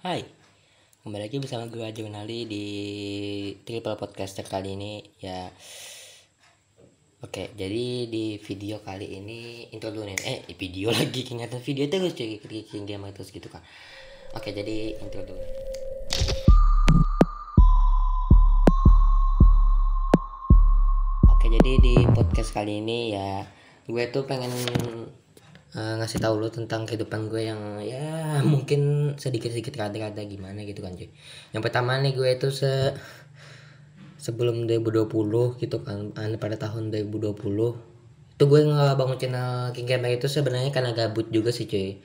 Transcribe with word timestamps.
Hai, 0.00 0.24
kembali 1.04 1.28
lagi 1.28 1.36
bersama 1.44 1.68
gue 1.68 1.84
Jurnali 1.92 2.48
di 2.48 2.64
Triple 3.68 4.00
Podcaster 4.00 4.48
kali 4.48 4.72
ini 4.72 5.04
ya. 5.20 5.52
Oke, 7.20 7.52
jadi 7.52 8.08
di 8.08 8.40
video 8.40 8.80
kali 8.80 9.20
ini 9.20 9.68
intro 9.68 9.92
dulu 9.92 10.08
nih. 10.08 10.16
Eh, 10.24 10.56
video 10.56 10.88
lagi, 10.96 11.20
kenyataan 11.20 11.60
video 11.60 11.84
terus 11.92 12.16
cuy. 12.16 12.40
Bikin 12.40 12.88
gamer 12.88 13.12
terus 13.12 13.28
gitu 13.28 13.52
kan 13.52 13.60
Oke, 14.32 14.56
jadi 14.56 14.96
intro 15.04 15.20
dulu. 15.20 15.44
Oke, 21.28 21.46
jadi 21.60 21.72
di 21.76 21.94
podcast 22.16 22.56
kali 22.56 22.80
ini 22.80 23.12
ya 23.12 23.44
Gue 23.84 24.08
tuh 24.08 24.24
pengen 24.24 24.48
uh, 25.76 25.94
ngasih 26.00 26.18
tahu 26.22 26.40
lo 26.40 26.48
tentang 26.48 26.86
kehidupan 26.86 27.30
gue 27.30 27.42
yang 27.50 27.82
ya 27.84 28.04
mungkin 28.52 29.14
sedikit-sedikit 29.18 29.76
rada-rada 29.76 30.22
gimana 30.24 30.62
gitu 30.66 30.80
kan 30.82 30.94
cuy. 30.94 31.10
Yang 31.52 31.62
pertama 31.66 31.98
nih 31.98 32.14
gue 32.14 32.28
itu 32.30 32.48
se 32.50 32.94
sebelum 34.20 34.68
2020 34.68 35.08
gitu 35.56 35.76
kan 35.80 36.12
pada 36.36 36.56
tahun 36.60 36.92
2020 36.92 37.40
itu 38.40 38.44
gue 38.48 38.60
nggak 38.68 38.96
bangun 38.96 39.16
channel 39.16 39.72
King 39.72 39.88
Gamer 39.88 40.16
itu 40.16 40.28
sebenarnya 40.28 40.72
karena 40.72 40.92
gabut 40.92 41.28
juga 41.32 41.52
sih 41.52 41.64
cuy 41.64 42.00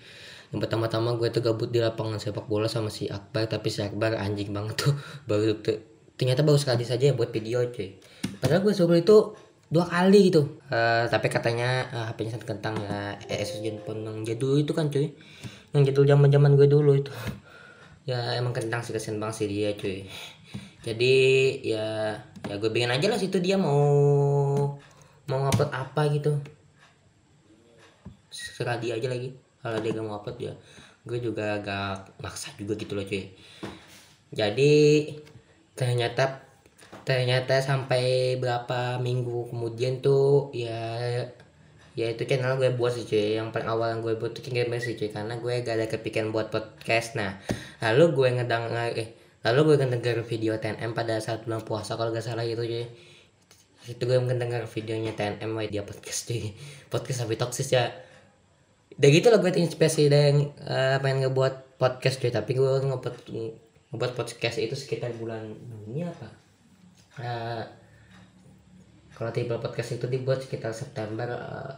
yang 0.51 0.59
pertama-tama 0.59 1.19
gue 1.19 1.31
tuh 1.31 1.43
gabut 1.43 1.67
di 1.71 1.83
lapangan 1.83 2.19
sepak 2.19 2.47
bola 2.47 2.71
sama 2.71 2.87
si 2.87 3.11
Akbar 3.11 3.51
tapi 3.51 3.67
si 3.67 3.83
Akbar 3.83 4.15
anjing 4.15 4.55
banget 4.55 4.79
tuh 4.79 4.95
baru 5.31 5.63
tuh 5.63 5.79
ternyata 6.15 6.43
baru 6.43 6.55
sekali 6.55 6.87
saja 6.87 7.11
buat 7.11 7.35
video 7.35 7.63
cuy 7.71 7.99
padahal 8.39 8.63
gue 8.63 8.71
sebelum 8.71 8.99
itu 8.99 9.17
dua 9.69 9.85
kali 9.85 10.29
gitu. 10.31 10.61
Uh, 10.69 11.09
tapi 11.09 11.27
katanya 11.29 11.89
uh, 11.91 12.05
HP-nya 12.11 12.37
sangat 12.37 12.47
kentang 12.47 12.75
ya. 12.79 13.17
Asus 13.29 13.61
Zenfone 13.61 14.05
yang 14.05 14.17
jadul 14.25 14.61
itu 14.61 14.71
kan 14.71 14.89
cuy. 14.93 15.13
Yang 15.73 15.93
jadul 15.93 16.05
zaman 16.09 16.29
zaman 16.29 16.51
gue 16.55 16.67
dulu 16.69 16.91
itu. 16.95 17.11
Ya 18.05 18.37
emang 18.37 18.53
kentang 18.53 18.85
sih 18.85 18.93
kesian 18.93 19.17
banget 19.17 19.45
sih 19.45 19.47
dia 19.49 19.73
cuy. 19.73 20.05
Jadi 20.85 21.15
ya 21.65 22.13
ya 22.45 22.55
gue 22.61 22.69
bikin 22.69 22.93
aja 22.93 23.09
lah 23.09 23.17
situ 23.17 23.41
dia 23.41 23.57
mau 23.57 23.81
mau 25.25 25.37
ngupload 25.41 25.71
apa 25.73 26.01
gitu. 26.13 26.37
Serah 28.29 28.77
dia 28.77 28.95
aja 28.95 29.09
lagi. 29.09 29.33
Kalau 29.65 29.81
dia 29.81 29.97
gak 29.97 30.05
mau 30.05 30.21
upload 30.21 30.37
ya 30.37 30.53
gue 31.05 31.21
juga 31.21 31.61
agak 31.61 32.17
maksa 32.17 32.49
juga 32.57 32.73
gitu 32.73 32.97
loh 32.97 33.05
cuy. 33.05 33.29
Jadi 34.33 34.73
ternyata 35.77 36.41
ternyata 37.05 37.61
sampai 37.61 38.35
berapa 38.41 38.97
minggu 38.97 39.53
kemudian 39.53 40.01
tuh 40.01 40.49
ya 40.57 40.81
ya 41.95 42.11
itu 42.11 42.27
channel 42.27 42.59
gue 42.59 42.75
buat 42.75 42.91
sih 42.97 43.07
cuy. 43.07 43.39
Yang 43.39 43.55
paling 43.55 43.69
awal 43.71 43.87
yang 43.95 44.01
gue 44.03 44.19
buat 44.19 44.35
tuh 44.35 44.43
King 44.43 44.67
sih 44.81 44.99
cuy. 44.99 45.09
Karena 45.13 45.39
gue 45.39 45.53
gak 45.63 45.75
ada 45.79 45.87
kepikiran 45.87 46.33
buat 46.35 46.51
podcast. 46.51 47.15
Nah 47.15 47.39
lalu 47.79 48.03
gue 48.17 48.27
ngedang 48.41 48.73
eh 48.97 49.15
lalu 49.45 49.59
gue 49.73 49.75
ngedenger 49.85 50.25
video 50.25 50.57
TNM 50.57 50.91
pada 50.97 51.21
saat 51.21 51.45
bulan 51.47 51.63
puasa 51.63 51.95
kalau 51.95 52.11
gak 52.11 52.25
salah 52.25 52.43
itu 52.43 52.61
cuy. 52.65 52.85
Itu 53.85 54.03
gue 54.09 54.17
ngedenger 54.17 54.65
videonya 54.67 55.13
TNM 55.15 55.51
dia 55.71 55.85
podcast 55.87 56.27
cuy. 56.27 56.51
Podcast 56.91 57.23
tapi 57.23 57.37
toksis 57.39 57.69
ya. 57.71 57.93
Udah 58.97 59.09
gitu 59.13 59.27
lah 59.29 59.39
gue 59.39 59.51
terinspirasi 59.53 60.03
dan 60.11 60.51
uh, 60.67 60.97
pengen 60.99 61.29
ngebuat 61.29 61.79
podcast 61.79 62.19
cuy. 62.19 62.33
Tapi 62.33 62.51
gue 62.57 62.71
ngebuat 62.81 63.15
ngebuat 63.93 64.11
podcast 64.17 64.57
itu 64.59 64.75
sekitar 64.75 65.15
bulan 65.15 65.47
Juni 65.69 66.03
apa 66.03 66.44
uh, 67.19 67.63
kalau 69.15 69.31
tipe 69.31 69.55
podcast 69.55 69.95
itu 69.95 70.05
dibuat 70.11 70.43
sekitar 70.43 70.75
September 70.75 71.27
uh, 71.31 71.73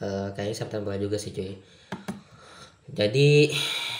uh, 0.00 0.28
kayaknya 0.32 0.56
September 0.56 0.96
juga 0.96 1.20
sih 1.20 1.34
cuy. 1.36 1.60
Jadi 2.88 3.52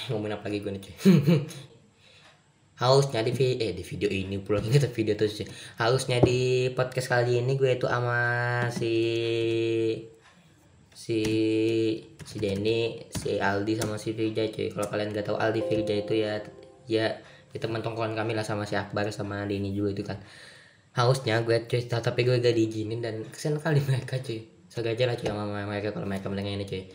ngomongin 0.08 0.40
apa 0.40 0.48
lagi 0.48 0.64
gue 0.64 0.72
nih 0.72 0.82
cuy? 0.82 0.94
Harusnya 2.80 3.26
di 3.26 3.32
video 3.34 3.58
eh 3.58 3.72
di 3.74 3.84
video 3.84 4.08
ini 4.08 4.36
pulang 4.40 4.64
inget 4.68 4.88
video 4.88 5.12
tuh 5.18 5.28
cuy. 5.28 5.46
Harusnya 5.76 6.24
di 6.24 6.72
podcast 6.72 7.12
kali 7.12 7.44
ini 7.44 7.52
gue 7.60 7.76
itu 7.76 7.84
sama 7.84 8.20
si 8.72 8.94
si 10.96 11.20
si 12.24 12.36
Denny 12.40 13.06
si 13.12 13.36
Aldi 13.36 13.72
sama 13.76 14.00
si 14.00 14.16
Firja 14.16 14.48
cuy. 14.48 14.72
Kalau 14.72 14.88
kalian 14.88 15.12
gak 15.12 15.28
tahu 15.28 15.36
Aldi 15.36 15.62
Firja 15.68 15.94
itu 16.00 16.16
ya 16.16 16.40
ya 16.88 17.20
itu 17.58 17.66
teman 17.66 17.82
tongkrongan 17.82 18.14
kami 18.14 18.38
lah 18.38 18.46
sama 18.46 18.62
si 18.62 18.78
Akbar 18.78 19.10
sama 19.10 19.42
Denny 19.42 19.74
juga 19.74 19.90
itu 19.98 20.06
kan. 20.06 20.22
Harusnya 20.94 21.42
gue 21.42 21.66
cuy 21.66 21.82
tapi 21.90 22.22
gue 22.22 22.38
gak 22.38 22.54
diizinin 22.54 23.02
dan 23.02 23.26
kesian 23.26 23.58
kali 23.58 23.82
mereka 23.90 24.22
cuy. 24.22 24.46
Sengaja 24.70 25.10
lah 25.10 25.18
cuy 25.18 25.26
sama 25.26 25.66
mereka 25.66 25.90
kalau 25.90 26.06
mereka 26.06 26.30
mendengar 26.30 26.54
ini 26.54 26.64
cuy. 26.64 26.86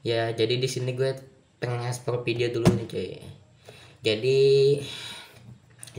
Ya 0.00 0.32
jadi 0.32 0.56
di 0.56 0.68
sini 0.72 0.96
gue 0.96 1.12
pengen 1.60 1.84
ngasih 1.84 2.24
video 2.24 2.48
dulu 2.48 2.72
nih 2.72 2.86
cuy. 2.88 3.10
Jadi 4.00 4.38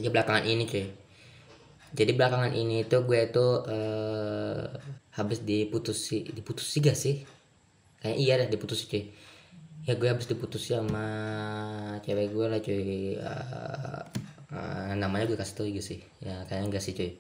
aja 0.02 0.10
belakangan 0.10 0.50
ini 0.50 0.66
cuy. 0.66 0.86
Jadi 1.94 2.12
belakangan 2.18 2.52
ini 2.58 2.84
tuh 2.90 3.06
gue 3.06 3.22
tuh 3.30 3.62
uh, 3.70 4.66
habis 5.14 5.46
diputusi 5.46 6.26
diputusi 6.34 6.82
gak 6.82 6.98
sih? 6.98 7.22
Kayak 8.02 8.18
iya 8.18 8.34
dah 8.42 8.50
diputusi 8.50 8.90
cuy 8.90 9.27
ya 9.86 9.94
gue 10.00 10.08
habis 10.10 10.26
diputus 10.26 10.72
sama 10.72 11.06
cewek 12.02 12.34
gue 12.34 12.46
lah 12.48 12.60
cuy. 12.64 13.18
Uh, 13.20 14.02
uh, 14.56 14.92
namanya 14.98 15.30
gue 15.30 15.38
kasih 15.38 15.54
tau 15.54 15.68
juga 15.68 15.84
sih. 15.84 16.00
Ya 16.24 16.48
kayaknya 16.50 16.66
enggak 16.74 16.84
sih 16.84 16.94
cuy. 16.98 17.12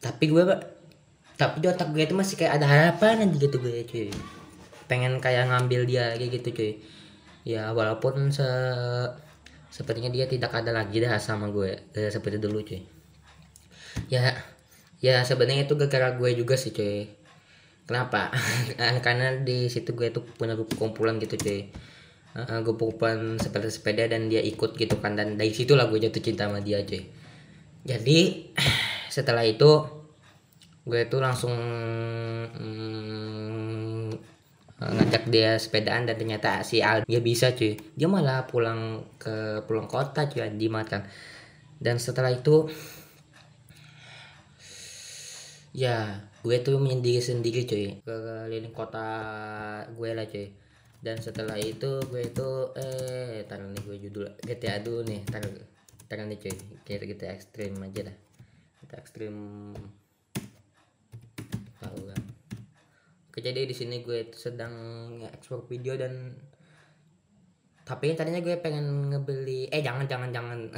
Tapi 0.00 0.24
gue 0.30 0.42
tapi 1.36 1.60
di 1.60 1.68
otak 1.68 1.92
gue 1.92 2.02
itu 2.06 2.16
masih 2.16 2.40
kayak 2.40 2.62
ada 2.62 2.66
harapan 2.66 3.28
aja 3.28 3.36
gitu 3.36 3.56
gue 3.60 3.84
cuy. 3.84 4.08
Pengen 4.88 5.20
kayak 5.20 5.52
ngambil 5.52 5.84
dia 5.84 6.16
kayak 6.16 6.40
gitu 6.40 6.48
cuy. 6.54 6.72
Ya 7.46 7.70
walaupun 7.76 8.32
se 8.32 8.46
sepertinya 9.68 10.08
dia 10.08 10.24
tidak 10.24 10.56
ada 10.56 10.72
lagi 10.72 11.04
dah 11.04 11.20
sama 11.20 11.52
gue 11.52 11.76
eh, 11.92 12.08
seperti 12.08 12.40
dulu 12.40 12.64
cuy. 12.64 12.82
Ya 14.08 14.32
ya 15.04 15.20
sebenarnya 15.28 15.68
itu 15.68 15.76
gara-gara 15.76 16.16
gue 16.16 16.30
juga 16.40 16.56
sih 16.56 16.72
cuy 16.72 17.25
kenapa? 17.86 18.34
Karena 19.06 19.38
di 19.40 19.70
situ 19.70 19.94
gue 19.94 20.10
tuh 20.10 20.26
punya 20.36 20.58
kumpulan 20.76 21.16
gitu 21.22 21.38
cuy. 21.38 21.70
Uh, 22.36 22.60
gue 22.60 22.74
kumpulan 22.76 23.40
sepeda 23.40 23.70
sepeda 23.72 24.04
dan 24.10 24.28
dia 24.28 24.42
ikut 24.42 24.76
gitu 24.76 24.98
kan. 25.00 25.16
Dan 25.16 25.38
dari 25.38 25.54
situlah 25.54 25.88
gue 25.88 26.02
jatuh 26.02 26.20
cinta 26.20 26.50
sama 26.50 26.60
dia 26.60 26.82
cuy. 26.84 27.06
Jadi 27.86 28.50
setelah 29.16 29.46
itu 29.46 29.86
gue 30.86 31.02
tuh 31.10 31.18
langsung 31.18 31.54
hmm, 32.52 34.10
ngajak 34.76 35.24
dia 35.32 35.56
sepedaan 35.58 36.06
dan 36.06 36.14
ternyata 36.20 36.60
si 36.66 36.84
Al 36.84 37.06
dia 37.06 37.22
bisa 37.22 37.54
cuy. 37.54 37.78
Dia 37.96 38.10
malah 38.10 38.44
pulang 38.50 39.06
ke 39.16 39.62
pulang 39.64 39.88
kota 39.88 40.28
cuy 40.28 40.50
di 40.58 40.68
kan. 40.68 41.06
Dan 41.76 41.96
setelah 42.02 42.32
itu 42.32 42.68
ya 45.76 46.24
gue 46.46 46.62
tuh 46.62 46.78
menyendiri 46.78 47.18
sendiri 47.18 47.66
cuy. 47.66 47.98
Ke 48.06 48.14
keliling 48.14 48.70
kota 48.70 49.08
gue 49.90 50.10
lah 50.14 50.30
cuy. 50.30 50.54
Dan 51.02 51.18
setelah 51.18 51.58
itu 51.58 51.98
gue 52.06 52.22
itu 52.22 52.48
eh 52.78 53.42
taruh 53.50 53.66
nih 53.74 53.82
gue 53.82 53.96
judul 54.06 54.24
GTA 54.46 54.78
dulu 54.78 55.02
nih. 55.10 55.26
Taruh 55.26 55.50
taruh 56.06 56.26
nih 56.30 56.38
cuy. 56.38 56.54
Kita 56.86 57.02
kita 57.02 57.24
ekstrim 57.34 57.74
aja 57.82 58.06
dah. 58.06 58.16
Kita 58.86 58.94
ekstrim 59.02 59.34
tahu 61.82 62.10
oke 63.30 63.38
jadi 63.44 63.68
di 63.68 63.76
sini 63.76 64.00
gue 64.00 64.32
sedang 64.32 64.72
ekspor 65.28 65.68
video 65.68 65.92
dan 65.94 66.32
tapi 67.84 68.16
tadinya 68.16 68.40
gue 68.40 68.56
pengen 68.58 69.12
ngebeli 69.12 69.66
eh 69.70 69.82
jangan 69.82 70.06
jangan 70.06 70.30
jangan. 70.30 70.60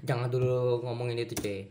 Jangan 0.00 0.32
dulu 0.32 0.80
ngomongin 0.80 1.28
itu 1.28 1.36
cuy 1.36 1.68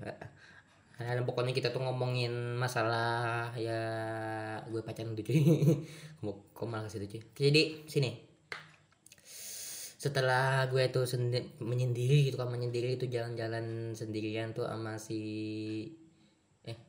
Nah, 0.99 1.15
pokoknya 1.23 1.55
kita 1.55 1.71
tuh 1.71 1.79
ngomongin 1.79 2.59
masalah 2.59 3.55
ya 3.55 3.79
gue 4.67 4.83
pacaran 4.83 5.15
tuh 5.17 5.23
cuy. 5.23 5.39
Kok 6.51 6.67
malah 6.67 6.91
ke 6.91 6.99
situ 6.99 7.07
cuy. 7.07 7.21
Jadi 7.47 7.87
sini. 7.87 8.11
Setelah 9.99 10.67
gue 10.67 10.83
tuh 10.91 11.07
sendi 11.07 11.39
menyendiri 11.63 12.27
gitu 12.27 12.35
kan 12.35 12.51
menyendiri 12.51 12.99
itu 12.99 13.07
jalan-jalan 13.07 13.95
sendirian 13.95 14.51
tuh 14.51 14.67
sama 14.67 14.99
si 14.99 15.19
eh 16.67 16.79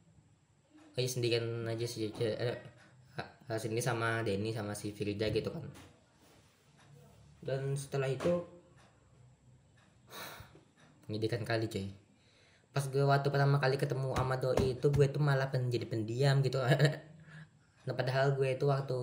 aja 0.99 1.09
sendirian 1.11 1.71
aja 1.71 1.87
sih 1.87 2.11
cuy. 2.11 2.35
Eh, 2.35 2.59
sini 3.63 3.79
sama 3.79 4.27
Denny 4.27 4.51
sama 4.51 4.75
si 4.75 4.91
Firida 4.91 5.31
gitu 5.31 5.55
kan. 5.55 5.63
Dan 7.47 7.79
setelah 7.79 8.11
itu 8.11 8.43
menyedihkan 11.07 11.47
kali 11.47 11.71
cuy 11.71 12.00
pas 12.71 12.87
gue 12.87 13.03
waktu 13.03 13.29
pertama 13.35 13.59
kali 13.59 13.75
ketemu 13.75 14.15
sama 14.15 14.39
doi 14.39 14.79
itu 14.79 14.87
gue 14.95 15.07
tuh 15.11 15.23
malah 15.23 15.51
menjadi 15.51 15.87
pendiam 15.87 16.39
gitu. 16.43 16.63
Nah 17.81 17.97
padahal 17.97 18.37
gue 18.37 18.55
itu 18.55 18.69
waktu 18.69 19.01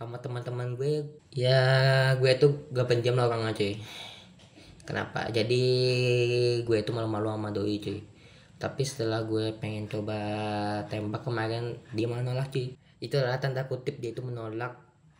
sama 0.00 0.16
teman-teman 0.18 0.74
gue 0.74 1.06
ya 1.30 1.60
gue 2.18 2.32
tuh 2.40 2.72
gak 2.72 2.88
pendiam 2.88 3.14
lah 3.14 3.30
orangnya 3.30 3.54
cuy. 3.54 3.78
Kenapa? 4.82 5.28
Jadi 5.30 5.62
gue 6.66 6.76
itu 6.80 6.90
malu-malu 6.90 7.30
sama 7.30 7.52
doi 7.54 7.78
cuy. 7.78 8.00
Tapi 8.58 8.82
setelah 8.82 9.22
gue 9.28 9.54
pengen 9.60 9.86
coba 9.86 10.18
tembak 10.88 11.22
kemarin 11.22 11.78
dia 11.94 12.10
malah 12.10 12.24
nolak 12.26 12.50
cuy. 12.50 12.74
Itu 12.98 13.20
adalah 13.20 13.38
tanda 13.38 13.68
kutip 13.68 14.00
dia 14.00 14.10
itu 14.16 14.24
menolak. 14.24 14.74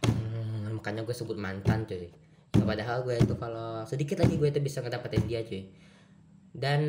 Hmm, 0.08 0.81
makanya 0.81 1.05
gue 1.06 1.14
sebut 1.14 1.38
mantan 1.38 1.87
cuy. 1.87 2.08
Padahal 2.56 3.05
gue 3.05 3.14
itu 3.20 3.37
kalau 3.37 3.84
sedikit 3.84 4.25
lagi 4.25 4.40
gue 4.40 4.49
itu 4.49 4.58
bisa 4.64 4.81
ngedapetin 4.81 5.28
dia 5.28 5.44
cuy 5.44 5.62
dan 6.55 6.81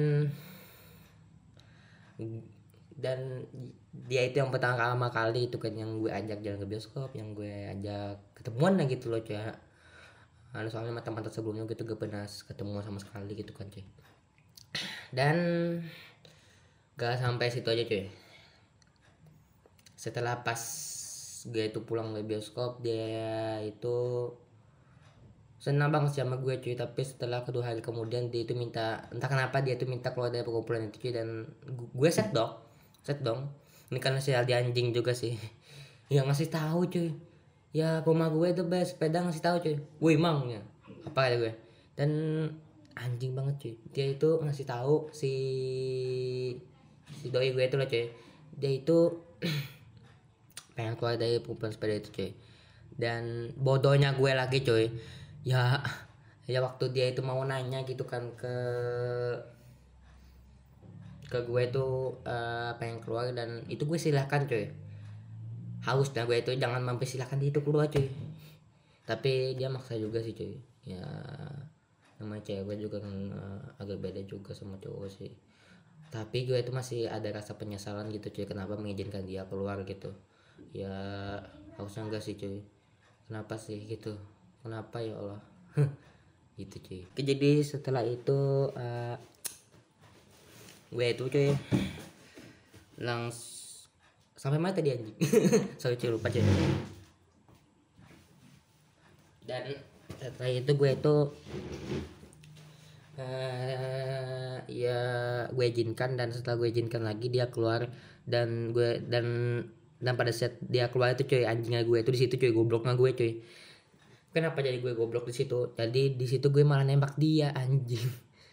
dan 2.95 3.43
dia 3.91 4.23
itu 4.23 4.39
yang 4.39 4.53
pertama 4.53 5.11
kali 5.11 5.51
itu 5.51 5.57
kan 5.59 5.73
yang 5.75 5.99
gue 5.99 6.13
ajak 6.13 6.39
jalan 6.39 6.61
ke 6.63 6.67
bioskop 6.69 7.11
yang 7.17 7.35
gue 7.35 7.73
ajak 7.75 8.21
ketemuan 8.37 8.77
lah 8.79 8.85
gitu 8.87 9.11
loh 9.11 9.19
cuy. 9.19 9.35
Nah, 9.35 10.63
soalnya 10.71 10.95
mata-mata 10.95 11.27
sebelumnya 11.27 11.67
gitu 11.67 11.83
gue 11.83 11.99
pernah 11.99 12.23
ketemu 12.23 12.79
sama 12.79 12.99
sekali 13.03 13.33
gitu 13.35 13.51
kan 13.51 13.67
cuy. 13.67 13.83
Dan 15.11 15.35
gak 16.95 17.19
sampai 17.19 17.51
situ 17.51 17.67
aja 17.67 17.83
cuy. 17.83 18.07
Setelah 19.99 20.45
pas 20.45 20.61
gue 21.45 21.63
itu 21.67 21.79
pulang 21.83 22.15
dari 22.15 22.23
bioskop 22.23 22.79
dia 22.79 23.59
itu 23.65 24.29
senang 25.65 25.89
banget 25.89 26.13
sih 26.13 26.21
sama 26.21 26.37
gue 26.37 26.61
cuy. 26.61 26.77
Tapi 26.77 27.01
setelah 27.01 27.41
kedua 27.41 27.73
hari 27.73 27.81
kemudian 27.81 28.29
dia 28.29 28.45
itu 28.45 28.53
minta 28.53 29.09
entah 29.09 29.25
kenapa 29.25 29.65
dia 29.65 29.73
itu 29.73 29.89
minta 29.89 30.13
keluar 30.13 30.29
dari 30.29 30.45
perkumpulan 30.45 30.93
itu 30.93 31.01
cuy. 31.01 31.11
Dan 31.17 31.49
gue 31.73 32.09
set 32.13 32.29
dong 32.29 32.61
set 33.01 33.21
dong. 33.25 33.49
Ini 33.89 33.97
karena 34.01 34.21
si 34.21 34.33
Aldi 34.33 34.53
anjing 34.53 34.93
juga 34.93 35.17
sih. 35.17 35.33
Yang 36.13 36.25
ngasih 36.29 36.49
tahu 36.53 36.79
cuy. 36.85 37.09
Ya 37.73 38.05
rumah 38.05 38.29
gue 38.29 38.53
itu 38.53 38.61
best 38.65 38.93
sepeda 38.93 39.25
ngasih 39.25 39.41
tahu 39.41 39.55
cuy. 39.65 39.75
Wih 40.01 40.17
mang 40.21 40.45
ya? 40.49 40.61
Apa 41.09 41.33
ya 41.33 41.35
gue? 41.41 41.53
Dan 41.97 42.11
anjing 42.93 43.33
banget 43.33 43.55
cuy. 43.57 43.73
Dia 43.89 44.05
itu 44.13 44.37
ngasih 44.45 44.65
tahu 44.69 45.09
si 45.09 45.33
si 47.09 47.33
doi 47.33 47.53
gue 47.53 47.65
itu 47.65 47.77
lah 47.77 47.89
cuy. 47.89 48.09
Dia 48.57 48.69
itu 48.69 48.97
pengen 50.77 50.93
keluar 50.93 51.17
dari 51.17 51.41
perkumpulan 51.41 51.73
sepeda 51.73 51.93
itu 51.97 52.09
cuy. 52.13 52.29
Dan 52.95 53.53
bodohnya 53.57 54.13
gue 54.13 54.31
lagi 54.33 54.61
cuy 54.61 54.89
ya 55.45 55.77
ya 56.49 56.59
waktu 56.65 56.89
dia 56.89 57.05
itu 57.13 57.21
mau 57.21 57.37
nanya 57.45 57.85
gitu 57.85 58.01
kan 58.05 58.33
ke 58.33 58.57
ke 61.25 61.39
gue 61.45 61.63
tuh 61.73 62.21
uh, 62.25 62.73
pengen 62.77 63.01
keluar 63.01 63.29
dan 63.33 63.65
itu 63.69 63.85
gue 63.85 63.97
silahkan 63.97 64.45
cuy. 64.45 64.69
Hausnya 65.85 66.25
gue 66.25 66.37
itu 66.41 66.51
jangan 66.57 66.81
mempersilahkan 66.85 67.37
dia 67.41 67.49
itu 67.53 67.61
keluar 67.65 67.89
cuy. 67.89 68.09
Tapi 69.05 69.57
dia 69.57 69.69
maksa 69.69 69.97
juga 69.97 70.21
sih 70.21 70.37
cuy. 70.37 70.57
Ya 70.85 71.05
namanya 72.21 72.45
cewek 72.45 72.77
juga 72.77 73.01
kan 73.01 73.15
uh, 73.33 73.81
agak 73.81 74.01
beda 74.01 74.21
juga 74.29 74.53
sama 74.53 74.77
cowok 74.77 75.09
sih. 75.09 75.33
Tapi 76.13 76.45
gue 76.45 76.61
itu 76.61 76.71
masih 76.71 77.09
ada 77.09 77.27
rasa 77.33 77.57
penyesalan 77.57 78.13
gitu 78.13 78.29
cuy 78.29 78.45
kenapa 78.45 78.77
mengizinkan 78.77 79.25
dia 79.25 79.49
keluar 79.49 79.81
gitu. 79.85 80.13
Ya 80.77 80.93
harusnya 81.75 82.05
enggak 82.05 82.21
sih 82.21 82.37
cuy. 82.37 82.61
Kenapa 83.25 83.57
sih 83.57 83.81
gitu 83.89 84.13
kenapa 84.65 84.97
ya 84.97 85.13
Allah? 85.13 85.41
Gitu 86.57 86.75
cuy. 86.81 87.01
Jadi 87.21 87.61
setelah 87.61 88.01
itu 88.01 88.73
uh, 88.73 89.15
gue 90.89 91.05
itu 91.05 91.23
cuy 91.29 91.53
langs 92.97 93.37
sampai 94.33 94.57
mana 94.57 94.73
tadi 94.73 94.89
anjing. 94.89 95.13
Sorry 95.81 96.01
cuy 96.01 96.09
lupa 96.09 96.33
cuy. 96.33 96.41
Dan 99.45 99.77
setelah 100.17 100.49
itu 100.49 100.71
gue 100.73 100.89
itu 100.89 101.15
uh, 103.21 104.57
ya 104.65 105.01
gue 105.53 105.65
izinkan 105.69 106.17
dan 106.17 106.33
setelah 106.33 106.57
gue 106.57 106.73
izinkan 106.73 107.05
lagi 107.05 107.29
dia 107.29 107.53
keluar 107.53 107.93
dan 108.25 108.73
gue 108.73 109.05
dan 109.05 109.25
dan 110.01 110.13
pada 110.17 110.33
saat 110.33 110.57
dia 110.65 110.89
keluar 110.89 111.13
itu 111.13 111.29
cuy 111.29 111.45
anjingnya 111.45 111.85
gue 111.85 112.01
itu 112.01 112.09
di 112.09 112.19
situ 112.25 112.33
cuy 112.41 112.51
gobloknya 112.55 112.97
gue 112.97 113.11
cuy 113.13 113.33
kenapa 114.35 114.59
jadi 114.59 114.83
gue 114.83 114.91
goblok 114.91 115.31
di 115.31 115.35
situ? 115.39 115.71
Jadi 115.79 116.19
di 116.19 116.27
situ 116.27 116.51
gue 116.51 116.67
malah 116.67 116.83
nembak 116.83 117.15
dia 117.15 117.55
anjing. 117.55 118.03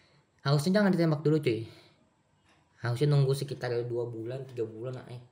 Harusnya 0.47 0.79
jangan 0.79 0.95
ditembak 0.95 1.27
dulu 1.27 1.43
cuy. 1.43 1.67
Harusnya 2.79 3.11
nunggu 3.11 3.35
sekitar 3.35 3.75
dua 3.91 4.07
bulan 4.07 4.47
tiga 4.47 4.63
bulan 4.63 4.95
eh. 5.11 5.23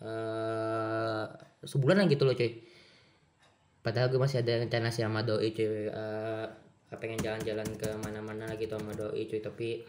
Uh, 0.00 1.28
sebulan 1.60 2.08
gitu 2.08 2.24
loh 2.24 2.32
cuy. 2.32 2.64
Padahal 3.84 4.08
gue 4.08 4.16
masih 4.16 4.40
ada 4.40 4.64
rencana 4.64 4.88
sih 4.88 5.04
sama 5.04 5.20
doi 5.20 5.52
cuy. 5.52 5.92
Uh, 5.92 6.48
pengen 6.96 7.20
jalan-jalan 7.20 7.68
ke 7.76 7.92
mana-mana 8.00 8.56
gitu 8.56 8.80
sama 8.80 8.96
doi 8.96 9.28
cuy. 9.28 9.44
Tapi 9.44 9.84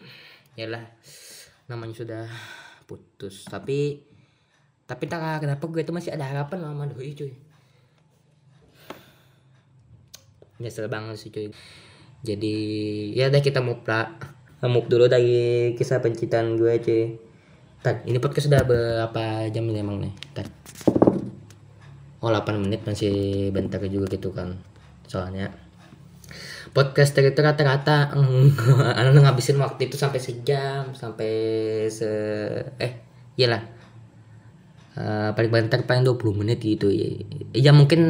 ya 0.59 0.67
lah 0.67 0.83
namanya 1.71 1.95
sudah 1.95 2.27
putus. 2.83 3.47
Tapi 3.47 4.03
tapi 4.83 5.03
tak 5.07 5.43
kenapa 5.43 5.63
gue 5.63 5.79
itu 5.79 5.95
masih 5.95 6.11
ada 6.11 6.27
harapan 6.27 6.59
sama 6.59 6.91
doi 6.91 7.15
cuy 7.15 7.46
nyesel 10.57 10.89
banget 10.89 11.15
sih 11.17 11.29
cuy. 11.29 11.49
Jadi 12.25 12.55
ya 13.13 13.29
udah 13.29 13.41
kita 13.41 13.61
move 13.61 13.85
lah. 13.85 14.17
Move 14.65 14.89
dulu 14.89 15.05
dari 15.05 15.71
kisah 15.77 16.01
pencitraan 16.01 16.57
gue 16.57 16.73
cuy. 16.81 17.03
Tad, 17.85 18.09
ini 18.09 18.17
podcast 18.17 18.49
sudah 18.49 18.65
berapa 18.65 19.47
jam 19.53 19.69
ini 19.69 19.79
emang 19.79 20.01
nih? 20.01 20.13
Tad. 20.33 20.49
oh 22.17 22.33
8 22.33 22.57
menit 22.57 22.81
masih 22.81 23.47
bentar 23.53 23.77
juga 23.85 24.09
gitu 24.09 24.33
kan 24.33 24.57
soalnya. 25.05 25.53
Podcast 26.73 27.15
itu 27.15 27.39
rata-rata 27.39 28.11
anak 28.99 29.21
ngabisin 29.21 29.61
waktu 29.61 29.87
itu 29.87 29.95
sampai 29.95 30.19
sejam 30.19 30.91
sampai 30.97 31.31
se 31.93 32.09
eh 32.81 32.93
iyalah. 33.37 33.63
Uh, 34.97 35.29
paling 35.37 35.53
bentar 35.53 35.77
paling 35.85 36.01
20 36.01 36.41
menit 36.41 36.57
gitu 36.57 36.89
ya, 36.89 37.05
ya 37.53 37.69
mungkin 37.69 38.01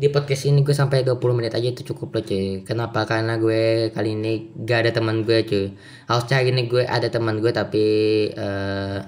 di 0.00 0.08
podcast 0.08 0.48
ini 0.48 0.64
gue 0.64 0.72
sampai 0.72 1.04
20 1.04 1.20
menit 1.36 1.52
aja 1.52 1.68
itu 1.68 1.84
cukup 1.92 2.16
loh 2.16 2.24
cuy. 2.24 2.64
Kenapa? 2.64 3.04
Karena 3.04 3.36
gue 3.36 3.92
kali 3.92 4.16
ini 4.16 4.48
gak 4.64 4.88
ada 4.88 4.90
teman 4.96 5.28
gue 5.28 5.44
cuy. 5.44 5.76
Harusnya 6.08 6.40
hari 6.40 6.56
ini 6.56 6.72
gue 6.72 6.88
ada 6.88 7.12
teman 7.12 7.36
gue 7.36 7.52
tapi 7.52 7.84
uh, 8.32 9.04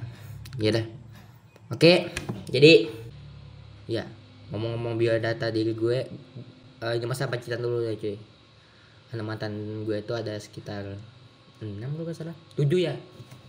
ya 0.61 0.71
dah. 0.77 0.85
Oke? 1.73 1.81
Okay, 1.81 1.97
jadi 2.53 2.93
ya 3.89 4.05
ngomong-ngomong 4.53 5.01
biodata 5.01 5.49
diri 5.49 5.73
gue 5.73 6.05
uh, 6.85 6.93
ini 6.93 7.09
masa 7.09 7.33
pacitan 7.33 7.65
dulu 7.65 7.89
ya 7.89 7.97
cuy. 7.97 8.21
Karena 9.09 9.25
mantan 9.25 9.57
gue 9.89 9.97
itu 9.97 10.13
ada 10.13 10.37
sekitar 10.37 10.85
6 11.65 11.73
kalau 11.81 12.05
gak 12.05 12.21
salah. 12.21 12.37
7 12.61 12.69
ya? 12.77 12.93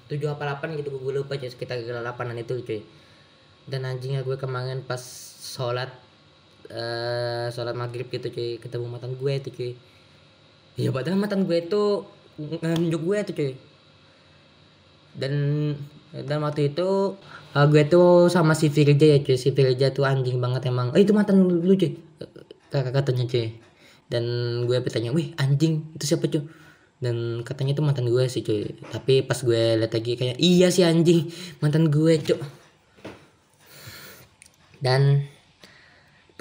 7 0.08 0.16
apa 0.32 0.64
8 0.64 0.80
gitu 0.80 0.96
gue 0.96 1.12
lupa 1.12 1.36
cuy. 1.36 1.52
Sekitar 1.52 1.76
8an 1.84 2.40
itu 2.40 2.56
cuy. 2.64 2.88
Dan 3.68 3.84
anjingnya 3.84 4.24
gue 4.24 4.40
kemarin 4.40 4.80
pas 4.80 5.04
sholat 5.44 6.03
uh, 6.74 7.48
sholat 7.54 7.78
maghrib 7.78 8.10
gitu 8.10 8.28
cuy. 8.34 8.58
Ketemu 8.58 8.86
mantan 8.90 9.14
gue 9.14 9.34
tuh 9.40 9.52
cuy. 9.54 9.72
Ya 10.76 10.90
padahal 10.90 11.22
mantan 11.22 11.46
gue 11.46 11.58
itu 11.62 12.04
nunjuk 12.42 13.02
gue 13.06 13.18
tuh 13.30 13.34
cuy. 13.38 13.52
Dan 15.14 15.34
dan 16.14 16.42
waktu 16.42 16.74
itu 16.74 17.18
uh, 17.54 17.66
gue 17.70 17.84
tuh 17.86 18.28
sama 18.34 18.58
si 18.58 18.74
Firja 18.74 19.06
ya 19.06 19.22
cuy. 19.22 19.38
Si 19.38 19.54
Firja 19.54 19.94
tuh 19.94 20.04
anjing 20.04 20.42
banget 20.42 20.68
emang. 20.68 20.90
Oh 20.92 21.00
itu 21.00 21.14
mantan 21.14 21.46
lu 21.46 21.74
cuy. 21.78 21.96
Kakak 22.74 23.06
katanya 23.06 23.30
cuy. 23.30 23.54
Dan 24.10 24.26
gue 24.66 24.78
bertanya 24.82 25.14
wih 25.14 25.38
anjing 25.38 25.86
itu 25.94 26.10
siapa 26.10 26.26
cuy? 26.26 26.44
Dan 26.98 27.46
katanya 27.46 27.78
itu 27.78 27.84
mantan 27.86 28.10
gue 28.10 28.26
sih 28.26 28.42
cuy. 28.42 28.74
Tapi 28.90 29.22
pas 29.22 29.38
gue 29.38 29.78
liat 29.78 29.94
lagi 29.94 30.14
kayak 30.18 30.38
iya 30.42 30.74
sih 30.74 30.82
anjing 30.84 31.30
mantan 31.62 31.94
gue 31.94 32.18
cuy 32.18 32.42
dan 34.84 35.24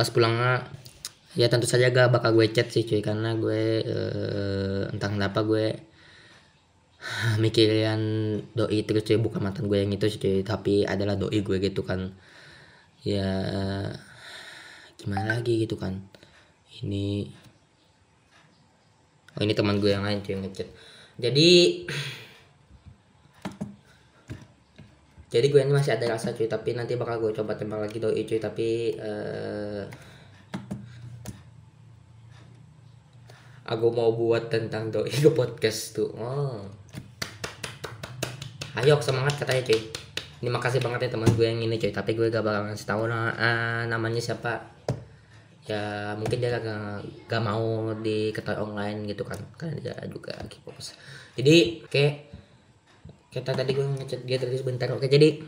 pas 0.03 0.11
pulangnya 0.11 0.67
ya 1.39 1.47
tentu 1.47 1.71
saja 1.71 1.95
gak 1.95 2.11
bakal 2.11 2.35
gue 2.35 2.51
chat 2.51 2.67
sih 2.75 2.83
cuy 2.83 2.99
karena 2.99 3.39
gue 3.39 3.87
uh, 3.87 4.91
entah 4.91 5.07
kenapa 5.07 5.47
gue 5.47 5.79
mikirin 7.45 8.03
doi 8.51 8.83
terus 8.83 9.07
cuy 9.07 9.23
bukan 9.23 9.39
mantan 9.47 9.71
gue 9.71 9.79
yang 9.79 9.95
itu 9.95 10.11
sih 10.11 10.19
cuy 10.19 10.43
tapi 10.43 10.83
adalah 10.83 11.15
doi 11.15 11.39
gue 11.39 11.57
gitu 11.63 11.87
kan. 11.87 12.11
Ya 13.07 13.31
gimana 14.99 15.39
lagi 15.39 15.63
gitu 15.63 15.79
kan. 15.79 16.03
Ini 16.83 17.31
oh 19.39 19.43
ini 19.47 19.55
teman 19.55 19.79
gue 19.79 19.91
yang 19.95 20.03
lain 20.03 20.19
cuy 20.27 20.35
ngechat. 20.35 20.67
Jadi 21.23 21.87
jadi 25.33 25.49
gue 25.49 25.65
ini 25.65 25.73
masih 25.73 25.97
ada 25.97 26.13
rasa 26.13 26.37
cuy 26.37 26.45
tapi 26.45 26.77
nanti 26.77 26.93
bakal 27.01 27.17
gue 27.25 27.33
coba 27.33 27.57
tembak 27.57 27.89
lagi 27.89 27.97
doi 27.97 28.21
cuy 28.29 28.37
tapi 28.37 28.93
uh, 29.01 29.89
aku 33.65 33.87
mau 33.97 34.13
buat 34.13 34.53
tentang 34.53 34.93
doi 34.93 35.09
ke 35.09 35.33
podcast 35.33 35.97
tuh. 35.97 36.13
Oh. 36.21 36.61
ayo 38.77 39.01
semangat 39.01 39.41
katanya 39.41 39.73
cuy. 39.73 39.81
Ini 40.45 40.51
makasih 40.53 40.85
banget 40.85 41.09
ya 41.09 41.17
teman 41.17 41.33
gue 41.33 41.49
yang 41.49 41.65
ini 41.65 41.81
cuy 41.81 41.97
tapi 41.97 42.13
gue 42.13 42.29
gak 42.29 42.45
bakal 42.45 42.69
ngasih 42.69 42.89
tahu 42.93 43.03
na 43.09 43.33
uh, 43.33 43.83
namanya 43.89 44.21
siapa. 44.21 44.69
Ya 45.65 46.13
mungkin 46.21 46.45
dia 46.45 46.61
gak, 46.61 47.09
gak 47.25 47.41
mau 47.41 47.97
diketahui 48.05 48.69
online 48.69 49.09
gitu 49.09 49.25
kan. 49.25 49.41
Karena 49.57 49.81
dia 49.81 49.97
juga 50.13 50.37
fokus 50.61 50.93
jadi 51.41 51.81
oke. 51.81 51.89
okay 51.89 52.42
kita 53.33 53.51
tadi 53.57 53.73
gue 53.73 53.87
ngechat 53.87 54.21
dia 54.29 54.37
tadi 54.37 54.61
sebentar 54.61 54.93
oke 54.93 55.09
jadi 55.09 55.41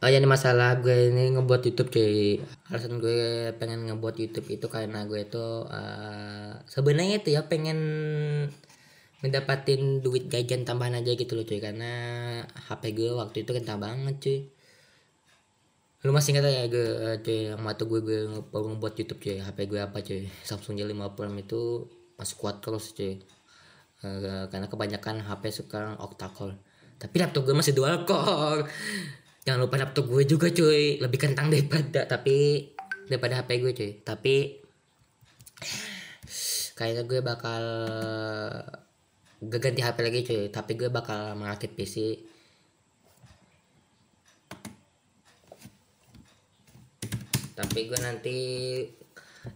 Oh 0.00 0.08
ya 0.08 0.16
ini 0.16 0.24
masalah 0.24 0.80
gue 0.80 1.12
ini 1.12 1.28
ngebuat 1.36 1.60
YouTube 1.60 1.92
cuy. 1.92 2.40
Alasan 2.72 3.04
gue 3.04 3.52
pengen 3.60 3.84
ngebuat 3.84 4.16
YouTube 4.16 4.48
itu 4.48 4.64
karena 4.72 5.04
gue 5.04 5.28
itu 5.28 5.44
uh, 5.68 6.56
sebenarnya 6.64 7.20
itu 7.20 7.36
ya 7.36 7.44
pengen 7.52 7.78
ngedapatin 9.20 10.00
duit 10.00 10.32
gajian 10.32 10.64
tambahan 10.64 10.96
aja 11.04 11.12
gitu 11.12 11.36
loh 11.36 11.44
cuy 11.44 11.60
karena 11.60 11.92
HP 12.48 12.96
gue 12.96 13.12
waktu 13.12 13.44
itu 13.44 13.52
kentang 13.52 13.76
banget 13.84 14.16
cuy. 14.24 14.38
Lu 16.08 16.16
masih 16.16 16.32
ingat 16.32 16.48
ya 16.48 16.64
gue 16.72 17.20
cuy 17.20 17.52
yang 17.52 17.60
waktu 17.60 17.84
gue 17.84 18.00
gue 18.00 18.18
baru 18.48 18.66
ngebuat 18.72 18.94
YouTube 19.04 19.20
cuy. 19.20 19.36
HP 19.44 19.58
gue 19.68 19.80
apa 19.84 20.00
cuy? 20.00 20.24
Samsung 20.48 20.80
J5 20.80 21.12
Prime 21.12 21.44
itu 21.44 21.92
masih 22.16 22.40
kuat 22.40 22.64
terus 22.64 22.96
cuy. 22.96 23.20
Uh, 24.00 24.48
karena 24.48 24.64
kebanyakan 24.64 25.20
HP 25.24 25.64
sekarang 25.64 26.00
octa 26.00 26.32
core. 26.32 26.56
Tapi 27.00 27.16
laptop 27.20 27.48
gue 27.48 27.56
masih 27.56 27.72
dual 27.76 28.04
core 28.04 28.68
jangan 29.40 29.60
lupa 29.64 29.76
laptop 29.80 30.04
gue 30.08 30.24
juga 30.24 30.48
cuy. 30.52 31.00
Lebih 31.00 31.18
kentang 31.20 31.52
daripada 31.52 32.08
tapi 32.08 32.68
daripada 33.08 33.40
HP 33.44 33.50
gue 33.60 33.72
cuy. 33.76 33.92
Tapi 34.00 34.34
kayaknya 36.76 37.02
gue 37.04 37.20
bakal 37.20 37.62
gak 39.40 39.60
ganti 39.60 39.80
HP 39.84 39.98
lagi 40.00 40.20
cuy. 40.24 40.42
Tapi 40.48 40.72
gue 40.80 40.88
bakal 40.88 41.36
merakit 41.36 41.72
PC 41.76 42.28
tapi 47.60 47.92
gue 47.92 48.00
nanti 48.00 48.38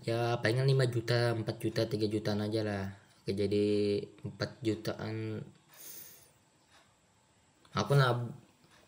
ya 0.04 0.36
palingan 0.36 0.68
5 0.68 0.92
juta 0.92 1.32
4 1.32 1.40
juta 1.56 1.82
3 1.88 2.04
jutaan 2.12 2.44
aja 2.44 2.60
lah 2.60 2.84
jadi 3.32 3.66
4 4.20 4.36
jutaan. 4.60 5.40
Aku 7.74 7.92
nab 7.96 8.28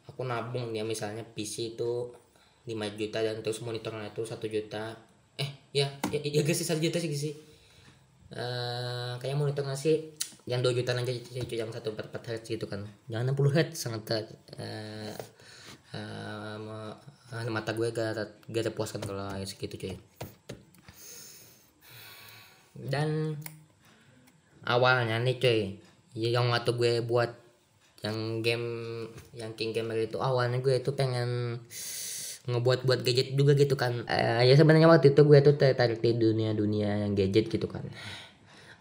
aku 0.07 0.23
nabung 0.23 0.71
ya 0.77 0.85
misalnya 0.85 1.25
PC 1.25 1.75
itu 1.75 2.13
5 2.69 2.99
juta 3.01 3.19
dan 3.25 3.41
terus 3.41 3.65
monitornya 3.65 4.13
itu 4.13 4.23
satu 4.29 4.45
juta. 4.45 4.93
Eh 5.41 5.51
ya 5.73 5.89
ya, 6.13 6.21
ya 6.21 6.43
guys 6.45 6.61
satu 6.61 6.83
juta 6.85 7.01
sih 7.01 7.11
sih. 7.13 7.35
Uh, 8.27 9.17
kayak 9.23 9.39
monitornya 9.39 9.79
sih? 9.79 10.13
Yang 10.45 10.75
2 10.75 10.79
juta 10.83 10.91
aja 10.95 11.13
yang 11.33 11.73
satu 11.73 11.97
empat 11.97 12.13
empat 12.13 12.23
hertz 12.29 12.47
gitu 12.53 12.69
kan. 12.69 12.85
Jangan 13.09 13.33
60 13.33 13.57
hertz 13.57 13.77
sangat 13.81 14.05
uh, 14.61 15.15
uh, 15.97 17.51
mata 17.51 17.75
gue 17.75 17.89
gak 17.91 18.47
gak 18.47 18.65
terpuaskan 18.71 19.03
kalau 19.03 19.27
segitu 19.43 19.75
cuy. 19.81 19.97
Dan 22.77 23.41
awalnya 24.67 25.17
nih 25.23 25.37
cuy. 25.39 25.61
Yang 26.17 26.47
waktu 26.53 26.71
gue 26.75 26.93
buat 27.07 27.31
yang 28.05 28.45
game 28.45 28.67
yang 29.33 29.57
King 29.57 29.73
Gamer 29.73 29.97
itu 30.05 30.21
awalnya 30.21 30.61
gue 30.61 30.79
itu 30.79 30.93
pengen 30.93 31.61
ngebuat 32.47 32.87
buat 32.87 33.01
gadget 33.03 33.35
juga 33.35 33.55
gitu 33.55 33.75
kan. 33.79 34.07
Uh, 34.07 34.43
ya 34.43 34.55
sebenarnya 34.55 34.91
waktu 34.91 35.15
itu 35.15 35.23
gue 35.23 35.39
tuh 35.43 35.55
tertarik 35.59 35.99
di 36.03 36.15
dunia 36.15 36.53
dunia 36.53 37.07
yang 37.07 37.15
gadget 37.15 37.49
gitu 37.49 37.67
kan. 37.71 37.87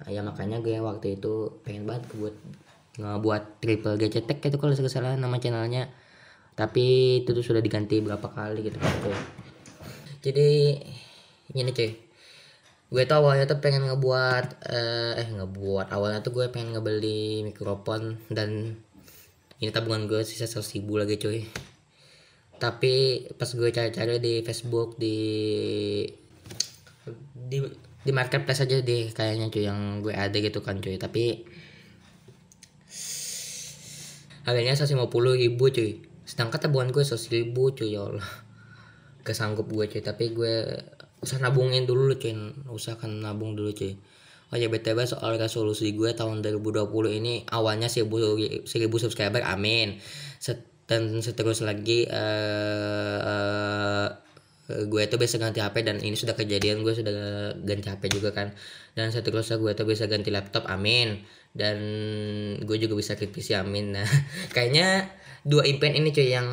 Uh, 0.05 0.09
ya 0.11 0.21
makanya 0.25 0.61
gue 0.61 0.77
waktu 0.81 1.21
itu 1.21 1.61
pengen 1.61 1.85
banget 1.85 2.09
buat 2.17 2.35
ngebuat 2.95 3.43
triple 3.61 3.95
gadget 4.01 4.25
tech 4.27 4.41
itu 4.41 4.57
kalau 4.57 4.73
salah 4.73 5.13
nama 5.15 5.37
channelnya. 5.37 5.89
Tapi 6.55 7.19
itu 7.23 7.35
tuh 7.35 7.43
sudah 7.43 7.59
diganti 7.59 7.99
berapa 7.99 8.31
kali 8.31 8.63
gitu 8.63 8.79
kan 8.79 8.95
jadi 10.25 10.81
ini 11.53 11.69
cuy 11.69 11.91
gue 12.95 13.03
tuh 13.03 13.19
awalnya 13.19 13.43
tuh 13.43 13.59
pengen 13.59 13.91
ngebuat 13.91 14.45
uh, 14.71 15.19
eh 15.19 15.27
ngebuat. 15.27 15.91
Awalnya 15.91 16.23
tuh 16.23 16.31
gue 16.31 16.47
pengen 16.47 16.79
ngebeli 16.79 17.43
mikrofon 17.43 18.15
dan 18.31 18.79
ini 19.59 19.67
tabungan 19.67 20.07
gue 20.07 20.23
sisa 20.23 20.47
seratus 20.47 20.79
ribu 20.79 20.95
lagi 20.95 21.19
cuy. 21.19 21.43
Tapi 22.55 23.27
pas 23.35 23.51
gue 23.51 23.67
cari-cari 23.67 24.15
di 24.23 24.33
Facebook 24.47 24.95
di 24.95 25.19
di 27.35 27.57
di 28.05 28.11
marketplace 28.15 28.63
aja 28.63 28.79
deh 28.79 29.11
kayaknya 29.11 29.51
cuy 29.51 29.67
yang 29.67 29.99
gue 29.99 30.15
ada 30.15 30.39
gitu 30.39 30.63
kan 30.63 30.79
cuy. 30.79 30.95
Tapi 30.95 31.43
harganya 34.47 34.79
puluh 35.11 35.35
ribu 35.35 35.67
cuy. 35.67 35.99
Sedangkan 36.23 36.63
tabungan 36.63 36.95
gue 36.95 37.03
seratus 37.03 37.27
ribu 37.27 37.75
cuy 37.75 37.99
ya 37.99 38.07
Allah. 38.07 38.29
Kesanggup 39.27 39.67
gue 39.67 39.83
cuy. 39.91 39.99
Tapi 39.99 40.31
gue 40.31 40.55
usah 41.25 41.41
nabungin 41.41 41.89
dulu 41.89 42.13
cuy 42.15 42.33
usahakan 42.69 43.25
nabung 43.25 43.57
dulu 43.57 43.73
cuy 43.73 43.97
Oh 44.53 44.57
ya 44.61 44.69
BTW 44.69 45.09
soal 45.09 45.41
resolusi 45.41 45.97
gue 45.97 46.13
tahun 46.13 46.45
2020 46.45 46.85
ini 47.17 47.49
awalnya 47.49 47.89
1000, 47.89 48.63
1000 48.63 48.69
subscriber 49.01 49.41
amin. 49.41 49.97
Set, 50.37 50.61
dan 50.85 51.17
seterus 51.25 51.65
lagi 51.65 52.05
uh, 52.05 53.17
uh, 53.25 54.07
gue 54.85 55.01
itu 55.01 55.17
bisa 55.17 55.41
ganti 55.41 55.65
HP 55.65 55.81
dan 55.81 55.97
ini 55.97 56.13
sudah 56.13 56.37
kejadian 56.37 56.85
gue 56.85 56.93
sudah 56.93 57.13
ganti 57.65 57.89
HP 57.89 58.13
juga 58.13 58.37
kan. 58.37 58.53
Dan 58.93 59.09
seterusnya 59.09 59.57
gue 59.57 59.73
tuh 59.73 59.89
bisa 59.89 60.05
ganti 60.05 60.29
laptop 60.29 60.69
amin. 60.69 61.25
Dan 61.49 61.77
gue 62.61 62.77
juga 62.77 62.93
bisa 62.93 63.17
klik 63.17 63.33
PC 63.33 63.57
amin. 63.57 63.97
Nah 63.97 64.05
kayaknya 64.55 65.09
dua 65.41 65.65
impian 65.65 65.97
ini 65.97 66.13
cuy 66.13 66.29
yang 66.29 66.47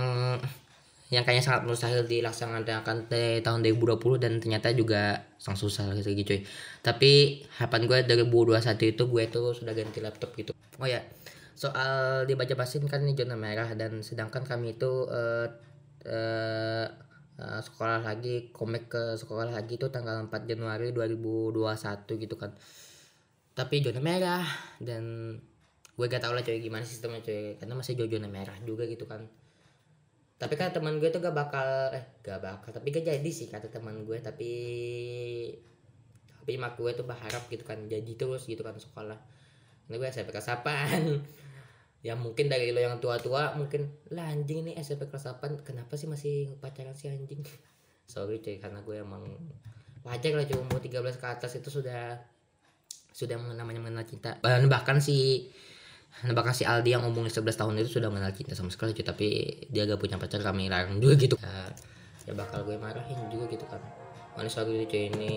yang 1.12 1.28
kayaknya 1.28 1.44
sangat 1.44 1.62
mustahil 1.68 2.08
dilaksanakan 2.08 3.04
di 3.12 3.44
tahun 3.44 3.60
2020 3.60 4.16
dan 4.16 4.32
ternyata 4.40 4.72
juga 4.72 5.28
sangat 5.36 5.60
susah 5.60 5.84
gitu 6.00 6.24
cuy. 6.24 6.40
Tapi 6.80 7.44
harapan 7.60 7.84
gue 7.84 7.98
2021 8.24 8.96
itu 8.96 9.02
gue 9.04 9.24
tuh 9.28 9.52
sudah 9.52 9.76
ganti 9.76 10.00
laptop 10.00 10.32
gitu. 10.40 10.56
Oh 10.80 10.88
ya 10.88 11.04
soal 11.52 12.24
dibaca 12.24 12.56
basin 12.56 12.88
kan 12.88 13.04
ini 13.04 13.12
zona 13.12 13.36
merah 13.36 13.68
dan 13.76 14.00
sedangkan 14.00 14.48
kami 14.48 14.72
itu 14.72 15.04
uh, 15.04 15.52
uh, 16.08 16.86
uh, 17.36 17.60
sekolah 17.60 18.00
lagi 18.00 18.48
komik 18.48 18.88
ke 18.88 19.20
sekolah 19.20 19.52
lagi 19.52 19.76
itu 19.76 19.92
tanggal 19.92 20.16
4 20.32 20.48
Januari 20.48 20.96
2021 20.96 21.60
gitu 22.24 22.40
kan. 22.40 22.56
Tapi 23.52 23.84
zona 23.84 24.00
merah 24.00 24.48
dan 24.80 25.36
gue 25.92 26.06
gak 26.08 26.24
tau 26.24 26.32
lah 26.32 26.40
cuy 26.40 26.56
gimana 26.56 26.88
sistemnya 26.88 27.20
cuy. 27.20 27.60
Karena 27.60 27.76
masih 27.76 28.00
zona 28.00 28.32
merah 28.32 28.56
juga 28.64 28.88
gitu 28.88 29.04
kan 29.04 29.41
tapi 30.42 30.58
kan 30.58 30.74
teman 30.74 30.98
gue 30.98 31.06
tuh 31.14 31.22
gak 31.22 31.38
bakal 31.38 31.94
eh 31.94 32.18
gak 32.18 32.42
bakal 32.42 32.74
tapi 32.74 32.90
gak 32.90 33.06
jadi 33.06 33.30
sih 33.30 33.46
kata 33.46 33.70
teman 33.70 34.02
gue. 34.02 34.18
Tapi 34.18 34.50
tapi 36.42 36.58
mak 36.58 36.74
gue 36.74 36.90
tuh 36.98 37.06
berharap 37.06 37.46
gitu 37.46 37.62
kan 37.62 37.78
jadi 37.86 38.12
terus 38.18 38.50
gitu 38.50 38.66
kan 38.66 38.74
sekolah. 38.74 39.14
Ini 39.86 39.94
gue 39.94 40.08
SMP 40.10 40.34
kelas 40.34 40.50
8 40.50 40.66
ya 42.06 42.18
mungkin 42.18 42.50
dari 42.50 42.74
lo 42.74 42.82
yang 42.82 42.98
tua-tua 42.98 43.54
mungkin 43.54 43.86
lah 44.10 44.34
anjing 44.34 44.66
ini 44.66 44.74
SMP 44.74 45.06
kelas 45.06 45.38
8 45.38 45.62
kenapa 45.62 45.94
sih 45.94 46.10
masih 46.10 46.58
pacaran 46.58 46.98
si 46.98 47.06
anjing? 47.06 47.46
Sorry 48.10 48.42
cuy 48.42 48.58
karena 48.58 48.82
gue 48.82 48.98
emang 48.98 49.22
wajar 50.02 50.34
lah 50.34 50.42
cuma 50.50 50.66
umur 50.66 50.82
13 50.82 50.98
ke 51.22 51.26
atas 51.30 51.54
itu 51.54 51.70
sudah 51.70 52.18
sudah 53.14 53.38
namanya 53.38 53.78
mengenal 53.78 54.02
cinta. 54.02 54.42
Bahkan 54.42 54.98
si 54.98 55.46
Nah, 56.20 56.36
bahkan 56.36 56.52
si 56.52 56.68
Aldi 56.68 56.92
yang 56.92 57.02
ngomongin 57.08 57.32
11 57.32 57.56
tahun 57.56 57.80
itu 57.80 57.98
sudah 57.98 58.12
mengenal 58.12 58.36
cinta 58.36 58.52
sama 58.52 58.68
sekali 58.68 58.92
cuy. 58.92 59.02
Tapi 59.02 59.26
dia 59.72 59.88
gak 59.88 59.98
punya 59.98 60.20
pacar 60.20 60.44
kami 60.44 60.68
larang 60.68 61.00
juga 61.00 61.16
gitu. 61.16 61.36
Ya, 61.40 61.72
ya 62.28 62.32
bakal 62.36 62.68
gue 62.68 62.76
marahin 62.76 63.16
juga 63.32 63.48
gitu 63.48 63.64
kan. 63.66 63.80
Manis 64.38 64.54
lagi 64.54 64.86
cuy. 64.86 65.02
Ini 65.08 65.32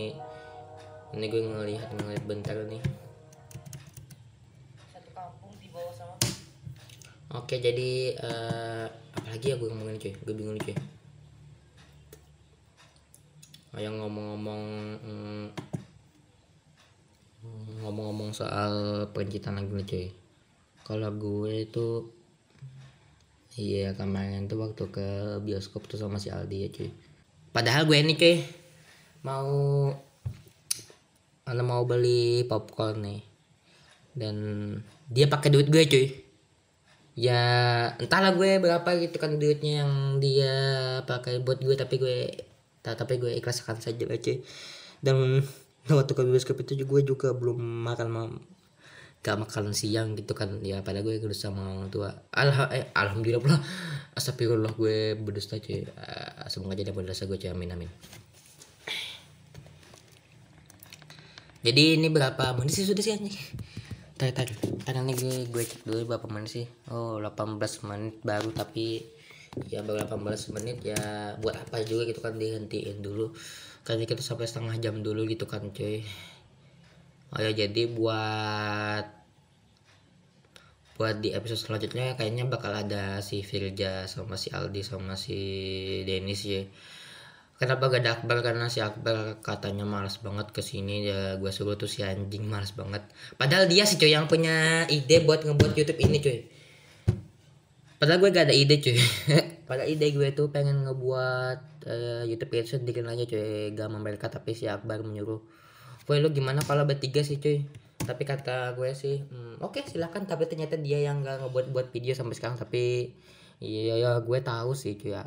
ini 1.15 1.25
gue 1.31 1.41
ngelihat 1.41 1.89
ngelihat 1.95 2.23
bentar 2.27 2.55
nih. 2.67 2.83
Oke 7.35 7.59
jadi 7.59 8.15
uh, 8.21 8.87
apalagi 9.17 9.45
ya 9.51 9.55
gue 9.57 9.67
ngomongin 9.71 9.97
cuy? 9.97 10.13
Gue 10.21 10.35
bingung 10.37 10.59
nih 10.59 10.65
cuy. 10.69 10.77
Oh, 13.75 13.81
yang 13.83 13.99
ngomong-ngomong 13.99 14.63
mm, 15.03 15.45
ngomong-ngomong 17.83 18.31
soal 18.31 19.03
pencitraan 19.11 19.59
lagi 19.59 19.73
nih 19.73 19.87
cuy 19.89 20.24
kalau 20.85 21.09
gue 21.17 21.65
itu 21.65 22.13
iya 23.57 23.97
kemarin 23.97 24.45
tuh 24.45 24.61
waktu 24.61 24.85
ke 24.93 25.07
bioskop 25.41 25.89
tuh 25.89 25.97
sama 25.97 26.21
si 26.21 26.29
Aldi 26.29 26.57
ya 26.61 26.69
cuy. 26.69 26.93
Padahal 27.49 27.89
gue 27.89 27.97
ini 27.97 28.13
cuy 28.13 28.45
mau 29.25 29.89
anda 31.49 31.63
mau 31.65 31.81
beli 31.89 32.45
popcorn 32.45 33.01
nih. 33.01 33.21
Dan 34.13 34.35
dia 35.09 35.25
pakai 35.25 35.49
duit 35.49 35.73
gue 35.73 35.83
cuy. 35.89 36.07
Ya 37.17 37.41
entahlah 37.97 38.37
gue 38.37 38.61
berapa 38.61 38.89
gitu 39.01 39.17
kan 39.17 39.41
duitnya 39.41 39.87
yang 39.87 40.21
dia 40.21 40.53
pakai 41.09 41.41
buat 41.41 41.65
gue 41.65 41.73
tapi 41.73 41.97
gue 41.97 42.17
tapi 42.85 43.13
gue 43.17 43.33
ikhlaskan 43.41 43.81
saja 43.81 44.05
cuy. 44.05 44.45
Dan 45.01 45.41
waktu 45.89 46.11
ke 46.13 46.21
bioskop 46.21 46.61
itu 46.61 46.77
gue 46.77 47.01
juga 47.01 47.33
belum 47.33 47.57
makan 47.89 48.09
gak 49.25 49.41
makan 49.41 49.73
siang 49.73 50.13
gitu 50.13 50.37
kan 50.37 50.61
ya 50.61 50.85
pada 50.85 51.01
gue 51.01 51.17
harus 51.17 51.41
sama 51.41 51.65
orang 51.81 51.89
tua. 51.89 52.13
Alha, 52.29 52.69
eh, 52.69 52.93
alhamdulillah 52.93 53.41
pula. 53.41 53.57
Astagfirullah 54.13 54.77
gue 54.77 55.17
berdusta 55.17 55.57
cuy. 55.57 55.81
Uh, 55.81 56.45
semoga 56.45 56.77
jadi 56.77 56.93
berdosa 56.93 57.25
gue 57.25 57.41
cuy. 57.41 57.49
Amin 57.49 57.73
jadi 61.65 61.97
ini 61.97 62.13
berapa 62.13 62.53
menit 62.53 62.77
sih 62.77 62.85
sudah 62.85 63.01
sih 63.01 63.17
nih 63.17 63.33
tar 64.21 64.29
tar 64.37 64.45
karena 64.85 65.01
nih 65.01 65.17
gue 65.17 65.35
gue 65.49 65.63
cek 65.65 65.81
dulu 65.81 66.13
berapa 66.13 66.29
menit 66.29 66.61
sih. 66.61 66.65
Oh 66.93 67.17
18 67.17 67.57
menit 67.89 68.15
baru 68.21 68.53
tapi 68.53 69.01
ya 69.67 69.81
baru 69.81 70.05
18 70.05 70.53
menit 70.55 70.77
ya 70.85 71.33
buat 71.41 71.57
apa 71.57 71.81
juga 71.81 72.05
gitu 72.05 72.21
kan 72.21 72.37
dihentiin 72.37 73.01
dulu. 73.01 73.33
Karena 73.81 74.05
kita 74.05 74.21
sampai 74.21 74.45
setengah 74.45 74.77
jam 74.77 75.01
dulu 75.01 75.25
gitu 75.25 75.49
kan 75.49 75.73
cuy. 75.73 76.05
Oh 77.33 77.41
ya 77.41 77.49
jadi 77.51 77.91
buat 77.91 79.14
buat 80.95 81.19
di 81.19 81.35
episode 81.35 81.59
selanjutnya 81.59 82.15
kayaknya 82.15 82.47
bakal 82.47 82.71
ada 82.71 83.19
si 83.19 83.43
Firja 83.43 84.07
sama 84.07 84.39
si 84.39 84.51
Aldi 84.55 84.79
sama 84.79 85.19
si 85.19 85.39
Denis 86.07 86.41
ya 86.47 86.63
kenapa 87.59 87.87
gak 87.87 88.03
ada 88.03 88.11
Akbar? 88.19 88.37
Karena 88.43 88.67
si 88.67 88.79
Akbar 88.83 89.39
katanya 89.39 89.87
malas 89.87 90.19
banget 90.19 90.51
ke 90.51 90.59
sini 90.63 91.07
ya 91.07 91.39
gue 91.39 91.51
suruh 91.51 91.79
tuh 91.79 91.87
si 91.87 92.03
anjing 92.03 92.47
malas 92.47 92.75
banget. 92.75 93.03
Padahal 93.39 93.67
dia 93.71 93.87
sih 93.87 93.95
cuy 93.99 94.11
yang 94.11 94.27
punya 94.27 94.87
ide 94.91 95.23
buat 95.23 95.43
ngebuat 95.43 95.71
YouTube 95.75 95.99
ini 96.03 96.17
cuy. 96.19 96.39
Padahal 97.95 98.19
gue 98.19 98.29
gak 98.35 98.45
ada 98.51 98.55
ide 98.55 98.75
cuy. 98.83 98.99
Padahal 99.67 99.87
ide 99.87 100.07
gue 100.11 100.27
tuh 100.35 100.51
pengen 100.51 100.83
ngebuat 100.85 101.59
uh, 101.87 102.23
YouTube 102.27 102.51
itu 102.59 102.75
sendiri 102.75 103.01
aja 103.03 103.23
cuy. 103.23 103.71
Gak 103.71 103.87
mereka 103.91 104.27
tapi 104.27 104.51
si 104.55 104.67
Akbar 104.67 105.03
menyuruh. 105.03 105.41
Woi 106.05 106.21
lu 106.21 106.29
gimana 106.29 106.61
kalau 106.61 106.85
bertiga 106.85 107.23
sih 107.25 107.41
cuy 107.41 107.65
tapi 108.03 108.27
kata 108.27 108.75
gue 108.75 108.91
sih 108.91 109.23
hmm, 109.23 109.63
oke 109.63 109.79
okay, 109.79 109.83
silakan. 109.87 110.27
Tapi 110.27 110.45
ternyata 110.51 110.75
dia 110.75 110.99
yang 110.99 111.23
gak 111.23 111.47
ngebuat 111.47 111.71
buat 111.71 111.87
video 111.95 112.11
sampai 112.11 112.35
sekarang. 112.35 112.59
Tapi 112.59 113.15
iya 113.63 113.95
ya 113.95 114.11
gue 114.19 114.39
tahu 114.43 114.75
sih 114.75 114.99
cuy 114.99 115.15
ya 115.15 115.23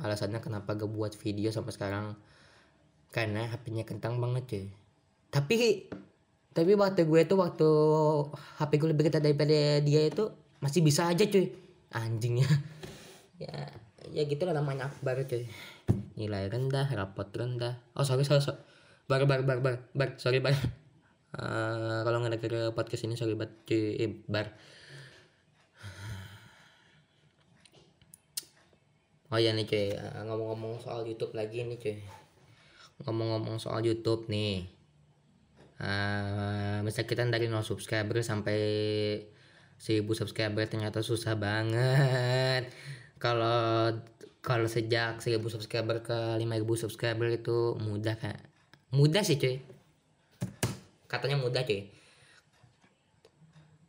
alasannya 0.00 0.40
kenapa 0.40 0.74
gak 0.74 0.88
buat 0.88 1.12
video 1.14 1.52
sampai 1.52 1.72
sekarang. 1.76 2.16
Karena 3.12 3.46
HP-nya 3.46 3.84
kentang 3.84 4.18
banget 4.18 4.44
cuy. 4.48 4.66
Tapi 5.28 5.56
tapi 6.54 6.72
waktu 6.78 7.04
gue 7.06 7.20
tuh 7.26 7.38
waktu 7.38 7.68
HP 8.62 8.70
gue 8.78 8.88
lebih 8.94 9.04
kencang 9.10 9.24
daripada 9.26 9.82
dia 9.82 10.02
itu 10.08 10.32
masih 10.64 10.80
bisa 10.80 11.06
aja 11.06 11.22
cuy. 11.28 11.52
Anjingnya 11.94 12.48
ya 13.44 13.70
ya 14.10 14.22
gitu 14.26 14.42
lah 14.48 14.56
namanya 14.56 14.90
akbar 14.90 15.22
cuy. 15.28 15.46
Nilai 16.18 16.50
rendah 16.50 16.90
rapot 16.90 17.30
rendah. 17.30 17.78
Oh 17.94 18.02
sorry 18.02 18.26
sorry, 18.26 18.42
sorry. 18.42 18.58
bar 19.04 19.28
bar 19.28 19.44
bar 19.44 19.60
bar 19.60 19.76
bar. 19.94 20.08
Sorry 20.16 20.40
bar 20.40 20.56
uh, 21.34 22.00
kalau 22.06 22.22
nggak 22.22 22.40
ke 22.40 22.70
podcast 22.72 23.06
ini 23.06 23.18
sorry 23.18 23.34
banget 23.34 23.54
eh, 23.70 24.10
bar. 24.30 24.54
Oh 29.34 29.40
ya 29.42 29.50
nih 29.50 29.66
cuy 29.66 29.90
eh, 29.98 30.22
ngomong-ngomong 30.30 30.78
soal 30.78 31.02
YouTube 31.02 31.34
lagi 31.34 31.66
nih 31.66 31.78
cuy 31.80 31.96
ngomong-ngomong 33.02 33.58
soal 33.58 33.82
YouTube 33.82 34.30
nih. 34.30 34.70
Uh, 35.74 36.78
misal 36.86 37.02
kita 37.02 37.26
dari 37.26 37.50
0 37.50 37.66
subscriber 37.66 38.22
sampai 38.22 38.58
1000 39.74 40.06
subscriber 40.14 40.62
ternyata 40.70 41.02
susah 41.02 41.34
banget. 41.34 42.70
Kalau 43.18 43.90
kalau 44.44 44.68
sejak 44.68 45.18
1000 45.18 45.40
subscriber 45.48 46.04
ke 46.04 46.38
5000 46.38 46.82
subscriber 46.84 47.26
itu 47.32 47.74
mudah 47.80 48.14
kan 48.20 48.36
mudah 48.92 49.24
sih 49.24 49.40
cuy 49.40 49.73
katanya 51.18 51.38
mudah 51.38 51.62
cuy. 51.62 51.86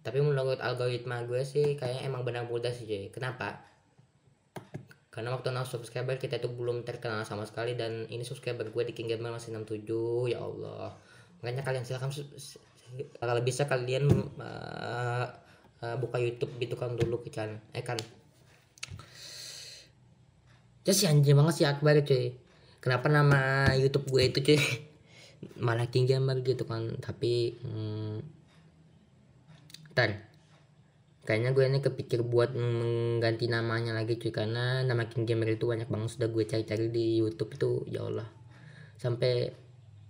Tapi 0.06 0.22
menurut 0.22 0.62
algoritma 0.62 1.26
gue 1.26 1.42
sih 1.42 1.74
kayaknya 1.74 2.06
emang 2.06 2.22
benar 2.22 2.46
mudah 2.46 2.70
sih 2.70 2.86
cuy. 2.86 3.10
Kenapa? 3.10 3.66
Karena 5.10 5.32
waktu 5.32 5.50
nol 5.50 5.64
subscriber 5.64 6.20
kita 6.20 6.38
itu 6.38 6.52
belum 6.52 6.84
terkenal 6.84 7.24
sama 7.24 7.48
sekali 7.48 7.74
dan 7.74 8.06
ini 8.12 8.28
subscriber 8.28 8.68
gue 8.68 8.84
di 8.86 8.94
King 8.94 9.16
Gamer 9.16 9.32
masih 9.32 9.56
67 9.56 10.36
ya 10.36 10.44
Allah. 10.44 10.94
Makanya 11.40 11.64
kalian 11.64 11.88
silahkan 11.88 12.12
kalau 13.18 13.34
bisa 13.42 13.66
kalian 13.66 14.12
uh, 14.38 15.26
buka 15.98 16.22
YouTube 16.22 16.54
gitu 16.62 16.76
kan 16.78 16.94
dulu 16.94 17.24
kan 17.32 17.58
eh 17.72 17.82
kan. 17.82 17.98
Ya 20.86 20.94
anjing 21.10 21.34
banget 21.34 21.54
sih 21.58 21.66
Akbar 21.66 21.98
cuy. 22.06 22.38
Kenapa 22.78 23.10
nama 23.10 23.74
YouTube 23.74 24.12
gue 24.12 24.22
itu 24.30 24.40
cuy 24.46 24.62
malah 25.60 25.88
King 25.88 26.10
Gamer 26.10 26.42
gitu 26.42 26.64
kan 26.68 26.98
tapi 27.00 27.56
hmm, 27.62 28.18
ntar 29.96 30.26
kayaknya 31.26 31.58
gue 31.58 31.66
ini 31.66 31.80
kepikir 31.82 32.22
buat 32.22 32.54
mengganti 32.54 33.50
namanya 33.50 33.98
lagi 33.98 34.22
cuy 34.22 34.30
karena 34.30 34.86
nama 34.86 35.10
King 35.10 35.26
Gamer 35.26 35.58
itu 35.58 35.66
banyak 35.66 35.90
banget 35.90 36.10
sudah 36.14 36.30
gue 36.30 36.44
cari-cari 36.46 36.94
di 36.94 37.18
YouTube 37.18 37.58
itu 37.58 37.70
ya 37.90 38.06
Allah. 38.06 38.30
Sampai 39.02 39.50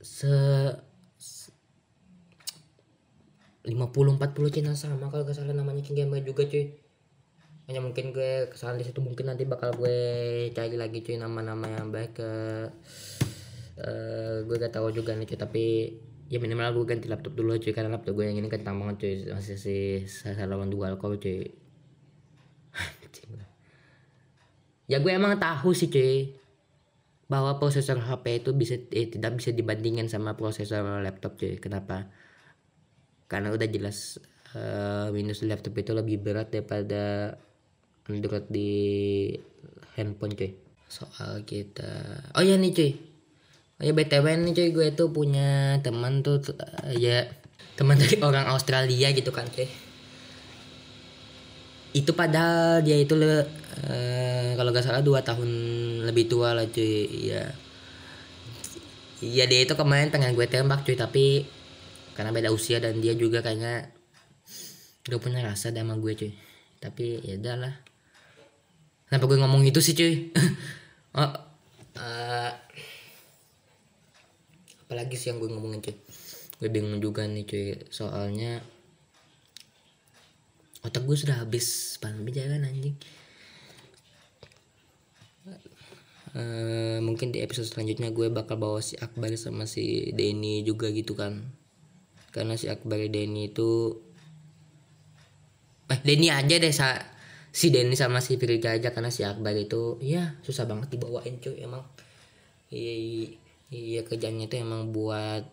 se 0.03 0.35
50 3.65 3.71
40 4.21 4.53
channel 4.53 4.75
sama 4.77 5.09
kalau 5.09 5.25
gak 5.25 5.39
salah 5.39 5.55
namanya 5.55 5.81
King 5.81 6.03
Gamer 6.03 6.19
juga 6.21 6.43
cuy. 6.45 6.75
Hanya 7.65 7.81
mungkin 7.81 8.11
gue 8.13 8.51
kesalahan 8.51 8.83
di 8.83 8.85
situ 8.85 8.99
mungkin 8.99 9.31
nanti 9.31 9.47
bakal 9.47 9.71
gue 9.73 9.97
cari 10.51 10.75
lagi 10.75 10.99
cuy 10.99 11.15
nama-nama 11.15 11.65
yang 11.79 11.95
baik 11.95 12.11
ke 12.19 12.31
uh, 13.79 14.43
gue 14.43 14.55
gak 14.55 14.73
tahu 14.75 14.91
juga 14.95 15.15
nih 15.15 15.27
cuy 15.27 15.39
tapi 15.39 15.65
ya 16.25 16.41
minimal 16.41 16.73
gue 16.81 16.85
ganti 16.95 17.07
laptop 17.11 17.37
dulu 17.37 17.59
cuy 17.61 17.73
karena 17.75 17.93
laptop 17.93 18.17
gue 18.17 18.25
yang 18.25 18.37
ini 18.41 18.49
kentang 18.49 18.81
banget 18.81 18.95
cuy 19.01 19.13
masih 19.35 19.57
si 19.59 19.77
saya 20.09 20.47
lawan 20.47 20.71
dual 20.71 20.97
core 20.97 21.19
cuy. 21.19 21.65
Ya 24.85 25.01
gue 25.01 25.09
emang 25.09 25.33
tahu 25.41 25.73
sih 25.73 25.89
cuy 25.89 26.37
bahwa 27.25 27.57
prosesor 27.57 27.97
HP 27.97 28.45
itu 28.45 28.53
bisa 28.53 28.77
eh, 28.93 29.09
tidak 29.09 29.41
bisa 29.41 29.49
dibandingkan 29.49 30.05
sama 30.05 30.37
prosesor 30.37 30.85
laptop 31.01 31.41
cuy. 31.41 31.57
Kenapa? 31.57 32.05
Karena 33.25 33.49
udah 33.49 33.65
jelas 33.65 34.21
uh, 34.53 35.09
Windows 35.09 35.41
laptop 35.41 35.73
itu 35.81 35.89
lebih 35.89 36.21
berat 36.21 36.53
daripada 36.53 37.33
Android 38.05 38.45
di 38.53 38.69
handphone 39.97 40.37
cuy. 40.37 40.53
Soal 40.85 41.41
kita 41.49 41.89
oh 42.37 42.45
ya 42.45 42.53
nih 42.53 42.69
cuy 42.69 43.14
Oh 43.75 43.83
ya 43.83 43.91
btw 43.91 44.25
nih 44.39 44.53
cuy. 44.55 44.69
Gue 44.71 44.87
tuh 44.95 45.11
punya 45.11 45.79
teman 45.83 46.23
tuh 46.23 46.39
uh, 46.55 46.95
ya 46.95 47.27
teman 47.75 47.99
dari 47.99 48.15
orang 48.23 48.47
Australia 48.47 49.11
gitu 49.11 49.35
kan 49.35 49.47
cuy. 49.51 49.67
Itu 51.95 52.11
padahal 52.11 52.83
dia 52.83 52.99
itu 52.99 53.15
le, 53.15 53.43
uh, 53.87 54.49
kalau 54.59 54.75
gak 54.75 54.83
salah 54.83 55.03
dua 55.03 55.23
tahun 55.23 55.47
lebih 56.07 56.31
tua 56.31 56.55
lah 56.55 56.67
cuy. 56.71 57.07
Ya 57.31 57.51
ya 59.23 59.43
dia 59.47 59.63
itu 59.63 59.73
kemarin 59.75 60.11
pengen 60.11 60.31
gue 60.35 60.47
tembak 60.47 60.87
cuy. 60.87 60.95
Tapi 60.95 61.25
karena 62.15 62.31
beda 62.31 62.55
usia 62.55 62.79
dan 62.79 63.03
dia 63.03 63.11
juga 63.11 63.43
kayaknya 63.43 63.91
gak 65.11 65.19
punya 65.19 65.43
rasa 65.43 65.75
sama 65.75 65.99
gue 65.99 66.15
cuy. 66.15 66.31
Tapi 66.79 67.27
ya 67.27 67.35
udahlah 67.35 67.75
kenapa 69.11 69.23
gue 69.27 69.37
ngomong 69.43 69.67
itu 69.67 69.83
sih 69.83 69.95
cuy? 69.99 70.15
Oh 71.15 71.31
uh, 71.95 72.51
apalagi 74.85 75.17
sih 75.17 75.33
yang 75.33 75.41
gue 75.41 75.49
ngomongin 75.49 75.81
cuy 75.81 75.97
gue 76.55 76.69
bingung 76.71 77.03
juga 77.03 77.27
nih 77.27 77.43
cuy. 77.43 77.75
Soalnya 77.91 78.63
otak 80.85 81.03
gue 81.03 81.17
sudah 81.17 81.41
habis 81.41 81.97
pan 81.99 82.15
jalan 82.29 82.63
anjing. 82.63 82.95
Uh, 86.35 86.99
mungkin 86.99 87.31
di 87.31 87.39
episode 87.39 87.71
selanjutnya 87.71 88.11
gue 88.11 88.27
bakal 88.27 88.59
bawa 88.59 88.83
si 88.83 88.99
Akbar 88.99 89.31
sama 89.39 89.63
si 89.67 90.11
Denny 90.11 90.67
juga 90.67 90.91
gitu 90.91 91.15
kan. 91.15 91.47
Karena 92.31 92.59
si 92.59 92.67
Akbar 92.67 92.99
Denny 93.07 93.51
itu 93.51 93.99
eh 95.85 95.99
Denny 96.03 96.27
aja 96.33 96.55
deh 96.59 96.73
sa 96.75 96.99
si 97.55 97.71
Denny 97.71 97.95
sama 97.95 98.19
si 98.19 98.35
Firga 98.35 98.75
aja. 98.75 98.91
Karena 98.91 99.11
si 99.11 99.23
Akbar 99.23 99.55
itu 99.55 99.99
ya 100.03 100.39
susah 100.43 100.67
banget 100.67 100.91
dibawain 100.95 101.39
cuy 101.39 101.63
emang. 101.63 101.83
Iya 102.67 103.44
iya 103.73 104.01
kerjanya 104.05 104.45
itu 104.45 104.61
emang 104.61 104.93
buat 104.93 105.45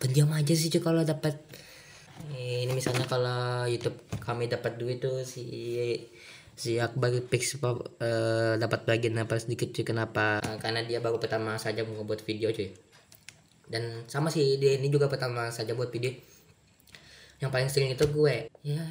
pendiam 0.00 0.32
aja 0.32 0.56
sih 0.56 0.72
cuy 0.72 0.80
kalau 0.80 1.04
dapat 1.04 1.36
ini 2.36 2.72
misalnya 2.72 3.04
kalau 3.08 3.64
YouTube 3.64 3.96
kami 4.20 4.48
dapat 4.48 4.76
duit 4.76 5.00
tuh 5.00 5.24
si 5.24 5.44
si 6.56 6.76
Akbar 6.76 7.12
Pix 7.24 7.56
uh, 7.56 7.76
dapat 8.60 8.84
bagian 8.84 9.16
apa 9.16 9.40
sedikit 9.40 9.72
cuy 9.72 9.84
kenapa? 9.84 10.44
Karena 10.60 10.84
dia 10.84 11.00
baru 11.00 11.16
pertama 11.16 11.56
saja 11.56 11.84
mau 11.88 12.04
buat 12.04 12.20
video 12.20 12.52
cuy 12.52 12.68
dan 13.70 14.04
sama 14.10 14.28
sih 14.34 14.58
dia 14.58 14.76
ini 14.76 14.90
juga 14.90 15.06
pertama 15.06 15.48
saja 15.54 15.72
buat 15.72 15.88
video. 15.94 16.12
Yang 17.40 17.50
paling 17.56 17.70
sering 17.72 17.90
itu 17.96 18.04
gue. 18.04 18.52
Ya 18.60 18.84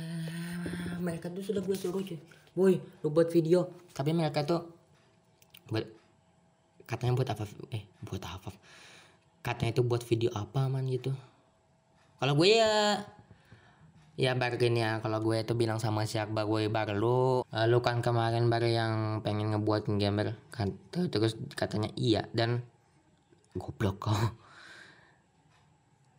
mereka 0.97 1.29
tuh 1.29 1.45
sudah 1.45 1.61
gue 1.61 1.75
suruh 1.77 2.01
cuy 2.01 2.17
boy 2.57 2.81
lu 3.05 3.13
buat 3.13 3.29
video. 3.29 3.69
Tapi 3.93 4.15
mereka 4.17 4.41
tuh 4.47 4.65
katanya 6.89 7.13
buat 7.13 7.29
apa? 7.29 7.45
Eh 7.69 7.85
buat 8.01 8.23
apa? 8.25 8.49
Katanya 9.45 9.77
itu 9.77 9.85
buat 9.85 10.01
video 10.01 10.33
apa 10.33 10.65
man 10.65 10.89
gitu. 10.89 11.13
Kalau 12.17 12.33
gue 12.33 12.57
ya 12.57 13.05
ya 14.17 14.33
bargain 14.33 14.73
ya. 14.73 14.97
Kalau 15.05 15.21
gue 15.21 15.37
itu 15.37 15.53
bilang 15.53 15.77
sama 15.77 16.09
si 16.09 16.17
Akbar 16.17 16.49
gue 16.49 16.65
bar 16.73 16.89
lu 16.97 17.45
lu 17.45 17.77
kan 17.85 18.01
kemarin 18.01 18.49
baru 18.49 18.67
yang 18.67 18.93
pengen 19.21 19.53
ngebuat 19.53 19.85
gamer 20.01 20.33
kan 20.49 20.73
terus 20.97 21.37
katanya 21.53 21.93
iya 21.93 22.25
dan 22.33 22.65
goblok 23.53 24.09
kau 24.09 24.13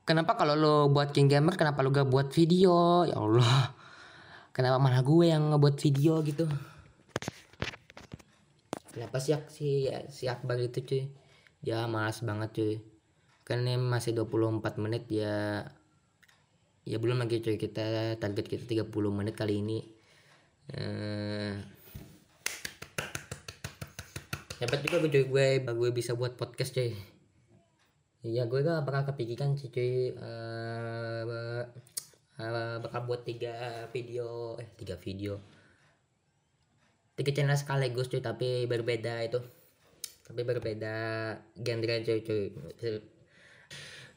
kenapa 0.09 0.39
kalau 0.39 0.55
lo 0.55 0.75
buat 0.91 1.11
king 1.11 1.27
gamer 1.27 1.59
kenapa 1.59 1.83
lo 1.83 1.91
gak 1.91 2.07
buat 2.07 2.31
video? 2.31 3.03
Ya 3.11 3.19
Allah. 3.19 3.75
Kenapa 4.51 4.83
malah 4.83 5.03
gue 5.03 5.31
yang 5.31 5.55
ngebuat 5.55 5.77
video 5.79 6.23
gitu 6.27 6.47
kenapa 8.91 9.23
sih 9.23 9.39
si 9.49 9.87
si 10.11 10.25
Akbar 10.27 10.59
itu 10.59 10.83
cuy? 10.83 11.03
Dia 11.63 11.87
malas 11.87 12.21
banget 12.27 12.51
cuy. 12.57 12.75
Kan 13.47 13.67
ini 13.67 13.79
masih 13.79 14.15
24 14.15 14.83
menit 14.83 15.07
ya 15.11 15.67
ya 16.85 16.97
belum 16.99 17.23
lagi 17.23 17.43
cuy. 17.43 17.57
Kita 17.57 18.19
target 18.19 18.47
kita 18.47 18.65
30 18.67 18.91
menit 19.11 19.35
kali 19.39 19.63
ini. 19.63 19.79
Eh 20.75 21.55
hebat 24.61 24.85
juga 24.85 25.01
gue 25.01 25.25
gue 25.25 25.47
gue 25.65 25.91
bisa 25.95 26.13
buat 26.19 26.35
podcast 26.35 26.75
cuy. 26.77 26.93
Iya 28.21 28.45
gue 28.45 28.61
gak 28.61 28.85
bakal 28.85 29.15
kepikiran 29.15 29.57
sih 29.57 29.73
cuy. 29.73 30.13
Uh, 30.19 31.65
uh, 32.41 32.77
bakal 32.85 33.01
buat 33.09 33.25
tiga 33.25 33.87
video 33.95 34.57
eh 34.61 34.69
tiga 34.77 34.97
video 35.01 35.60
tiga 37.21 37.37
channel 37.37 37.61
sekaligus 37.61 38.09
cuy 38.09 38.25
tapi 38.25 38.65
berbeda 38.65 39.21
itu. 39.21 39.45
Tapi 40.25 40.41
berbeda 40.41 40.97
genre 41.61 41.95
cuy 42.01 42.19
cuy. 42.25 42.45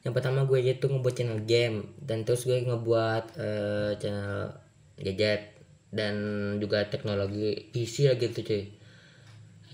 Yang 0.04 0.12
pertama 0.16 0.48
gue 0.48 0.60
itu 0.64 0.88
ngebuat 0.88 1.14
channel 1.16 1.40
game 1.44 1.92
dan 2.00 2.24
terus 2.24 2.48
gue 2.48 2.64
ngebuat 2.64 3.24
uh, 3.36 3.92
channel 4.00 4.56
gadget 4.96 5.52
dan 5.92 6.14
juga 6.60 6.88
teknologi 6.88 7.68
PC 7.72 8.08
lah 8.08 8.16
gitu 8.16 8.40
cuy. 8.40 8.64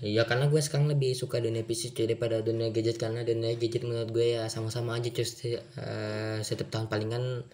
Ya 0.01 0.25
karena 0.25 0.49
gue 0.49 0.57
sekarang 0.57 0.89
lebih 0.89 1.13
suka 1.13 1.39
dunia 1.39 1.63
PC 1.63 1.95
cuy 1.95 2.11
daripada 2.11 2.43
dunia 2.43 2.67
gadget 2.75 2.99
karena 2.99 3.23
dunia 3.23 3.55
gadget 3.55 3.87
menurut 3.87 4.11
gue 4.11 4.35
ya 4.35 4.51
sama-sama 4.51 4.99
aja 4.99 5.07
cuy. 5.07 5.23
Uh, 5.79 6.39
setiap 6.43 6.67
tahun 6.67 6.91
palingan 6.91 7.47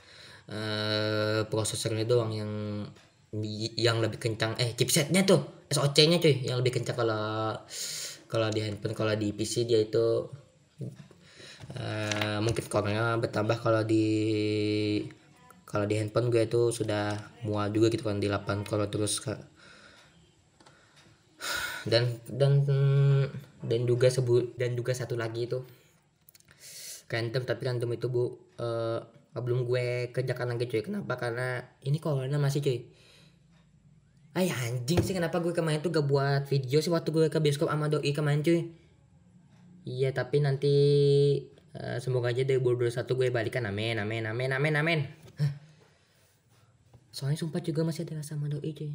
uh, 0.49 1.41
prosesornya 1.51 2.07
doang 2.07 2.31
yang 2.33 2.51
yang 3.75 3.99
lebih 3.99 4.19
kencang 4.23 4.55
eh 4.55 4.71
chipsetnya 4.71 5.27
tuh 5.27 5.67
SoC 5.67 5.97
nya 6.07 6.17
cuy 6.23 6.47
yang 6.47 6.63
lebih 6.63 6.79
kencang 6.79 6.95
kalau 6.95 7.59
kalau 8.31 8.47
di 8.47 8.63
handphone 8.63 8.95
kalau 8.95 9.13
di 9.19 9.35
PC 9.35 9.67
dia 9.67 9.83
itu 9.83 10.31
uh, 11.75 12.39
mungkin 12.39 12.63
skornya 12.63 13.19
bertambah 13.19 13.59
kalau 13.59 13.83
di 13.83 14.07
kalau 15.67 15.83
di 15.83 15.99
handphone 15.99 16.31
gue 16.31 16.47
itu 16.47 16.71
sudah 16.71 17.19
mual 17.43 17.67
juga 17.75 17.91
gitu 17.91 18.07
kan 18.07 18.23
di 18.23 18.31
8 18.31 18.63
kalau 18.63 18.87
terus 18.87 19.19
dan 21.91 22.07
dan 22.31 22.63
dan 23.59 23.81
juga 23.83 24.07
sebut 24.07 24.55
dan 24.55 24.71
juga 24.79 24.95
satu 24.95 25.19
lagi 25.19 25.51
itu 25.51 25.67
random 27.11 27.43
tapi 27.43 27.61
random 27.67 27.91
itu 27.91 28.07
bu 28.07 28.23
uh, 28.59 28.99
belum 29.37 29.69
gue 29.69 30.09
kerjakan 30.11 30.57
lagi 30.57 30.65
cuy. 30.65 30.81
Kenapa? 30.81 31.13
Karena 31.13 31.61
ini 31.85 32.01
corona 32.01 32.41
masih 32.41 32.59
cuy 32.63 32.96
Ay 34.37 34.53
anjing 34.53 35.01
sih 35.01 35.17
kenapa 35.17 35.41
gue 35.41 35.49
kemarin 35.49 35.81
tuh 35.81 35.89
gak 35.89 36.05
buat 36.05 36.45
video 36.45 36.77
sih 36.77 36.93
waktu 36.93 37.09
gue 37.09 37.25
ke 37.33 37.41
bioskop 37.41 37.73
sama 37.73 37.89
doi 37.89 38.13
kemarin 38.13 38.45
cuy 38.45 38.69
Iya 39.81 40.13
tapi 40.13 40.43
nanti 40.45 40.75
uh, 41.73 41.97
semoga 41.97 42.29
aja 42.29 42.45
2021 42.45 42.91
gue 43.07 43.27
balikan 43.33 43.65
amin 43.65 43.97
amin 43.97 44.29
amin 44.29 44.51
amin 44.53 44.73
amin. 44.77 44.99
Soalnya 47.09 47.39
sumpah 47.39 47.63
juga 47.63 47.81
masih 47.81 48.05
ada 48.05 48.21
sama 48.21 48.45
doi 48.45 48.77
cuy. 48.77 48.93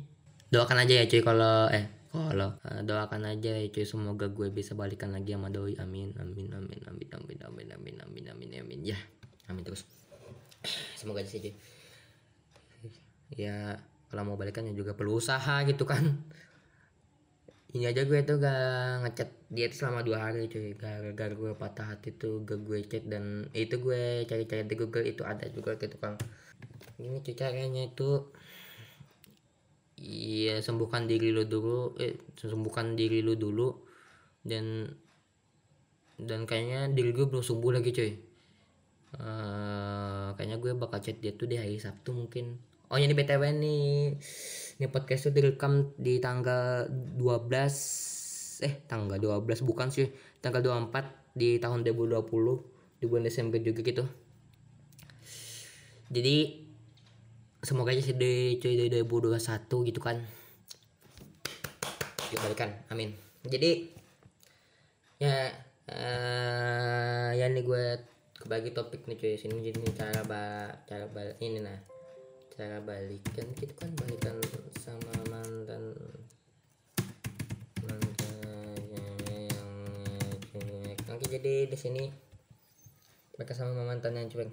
Doakan 0.52 0.84
aja 0.84 1.00
ya 1.00 1.08
cuy 1.08 1.24
kalau 1.24 1.66
eh 1.72 1.90
kalau 2.12 2.54
uh, 2.60 2.80
doakan 2.84 3.24
aja 3.34 3.56
ya 3.56 3.66
cuy 3.72 3.88
semoga 3.88 4.28
gue 4.28 4.52
bisa 4.52 4.76
balikan 4.76 5.16
lagi 5.16 5.32
sama 5.32 5.48
doi 5.48 5.74
amin 5.80 6.12
amin 6.20 6.54
amin 6.54 6.80
amin 6.86 7.08
amin 7.18 7.38
amin 7.40 7.68
amin 7.72 7.96
amin 8.04 8.24
amin 8.30 8.50
amin 8.62 8.80
ya 8.84 9.00
amin 9.48 9.64
terus. 9.64 9.88
Semoga 11.00 11.24
aja 11.24 11.34
sih 11.34 11.40
cuy. 11.40 11.54
Ya 13.32 13.80
kalau 14.12 14.28
mau 14.28 14.36
balikan 14.36 14.68
ya 14.68 14.76
juga 14.76 14.92
perlu 14.92 15.16
usaha 15.16 15.64
gitu 15.64 15.88
kan. 15.88 16.04
Ini 17.72 17.88
aja 17.88 18.04
gue 18.04 18.20
tuh 18.28 18.36
gak 18.36 19.08
ngechat 19.08 19.32
dia 19.48 19.72
tuh 19.72 19.78
selama 19.80 20.04
dua 20.04 20.28
hari 20.28 20.52
cuy. 20.52 20.76
Gara-gara 20.76 21.32
gue 21.32 21.56
patah 21.56 21.96
hati 21.96 22.12
tuh 22.12 22.44
gak 22.44 22.60
gue 22.60 22.84
chat 22.84 23.08
dan 23.08 23.48
itu 23.56 23.80
gue 23.80 24.28
cari-cari 24.28 24.68
di 24.68 24.76
Google 24.76 25.08
itu 25.08 25.24
ada 25.24 25.48
juga 25.48 25.80
gitu 25.80 25.96
kan. 25.96 26.20
Ini 27.00 27.24
cuy 27.24 27.32
caranya 27.32 27.88
itu 27.88 28.28
iya 29.96 30.60
sembuhkan 30.60 31.08
diri 31.08 31.32
lu 31.32 31.48
dulu 31.48 31.96
eh 31.96 32.20
sembuhkan 32.36 32.92
diri 32.92 33.24
lu 33.24 33.32
dulu 33.40 33.72
dan 34.44 34.92
dan 36.20 36.44
kayaknya 36.44 36.92
diri 36.92 37.16
gue 37.16 37.24
belum 37.24 37.40
sembuh 37.40 37.72
lagi 37.72 37.90
cuy. 37.96 38.12
Uh, 39.16 40.36
kayaknya 40.36 40.60
gue 40.60 40.76
bakal 40.76 41.00
chat 41.00 41.16
dia 41.24 41.32
tuh 41.32 41.48
di 41.48 41.56
hari 41.56 41.80
Sabtu 41.80 42.12
mungkin 42.12 42.71
oh 42.92 43.00
ini 43.00 43.16
btw 43.16 43.42
nih. 43.56 44.20
Ini 44.76 44.86
podcast 44.92 45.28
itu 45.28 45.30
direkam 45.32 45.96
di 45.96 46.20
tanggal 46.20 46.92
12 47.16 48.68
eh 48.68 48.74
tanggal 48.84 49.16
12 49.16 49.64
bukan 49.64 49.88
sih. 49.88 50.12
Tanggal 50.44 50.60
24 50.60 51.32
di 51.32 51.56
tahun 51.56 51.88
2020 51.88 52.20
di 53.00 53.04
bulan 53.08 53.24
Desember 53.24 53.58
juga 53.64 53.80
gitu. 53.80 54.04
Jadi 56.12 56.36
semoga 57.64 57.96
aja 57.96 58.04
sih 58.04 58.12
di 58.12 58.60
cuy 58.60 58.76
2021 58.92 59.88
gitu 59.88 60.00
kan. 60.04 60.20
Dibalikan 62.28 62.76
amin. 62.92 63.16
Jadi 63.48 63.88
ya 65.16 65.48
uh, 65.88 67.30
ya 67.32 67.46
nih 67.48 67.62
gue 67.64 67.84
kebagi 68.36 68.74
topik 68.74 69.06
nih 69.06 69.16
cuy 69.16 69.38
sini 69.38 69.70
jadi 69.70 69.80
cara 69.94 70.20
ba 70.26 70.42
cara 70.84 71.06
ba 71.06 71.22
ini 71.38 71.62
nah 71.62 71.91
cara 72.52 72.84
balikan 72.84 73.48
gitu 73.56 73.72
kan 73.72 73.88
balikan 73.96 74.36
sama 74.76 75.16
mantan 75.32 75.96
mantannya 77.80 79.08
yang 79.48 79.72
cuek 80.52 80.98
oke 81.08 81.26
jadi 81.32 81.54
di 81.72 81.78
sini 81.80 82.12
mereka 83.40 83.56
sama 83.56 83.88
mantan 83.88 84.20
yang 84.20 84.28
cuek 84.28 84.52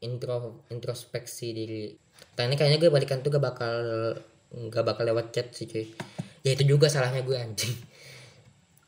intro 0.00 0.64
introspeksi 0.72 1.52
diri. 1.52 1.92
Nah 2.38 2.48
ini 2.48 2.56
kayaknya 2.56 2.78
gue 2.80 2.88
balikan 2.88 3.20
tuh 3.20 3.36
gak 3.36 3.44
bakal 3.44 3.74
gak 4.72 4.84
bakal 4.86 5.04
lewat 5.04 5.34
chat 5.34 5.52
sih 5.52 5.68
cuy. 5.68 5.90
Ya 6.40 6.56
itu 6.56 6.64
juga 6.64 6.88
salahnya 6.88 7.20
gue 7.20 7.36
anjing. 7.36 7.76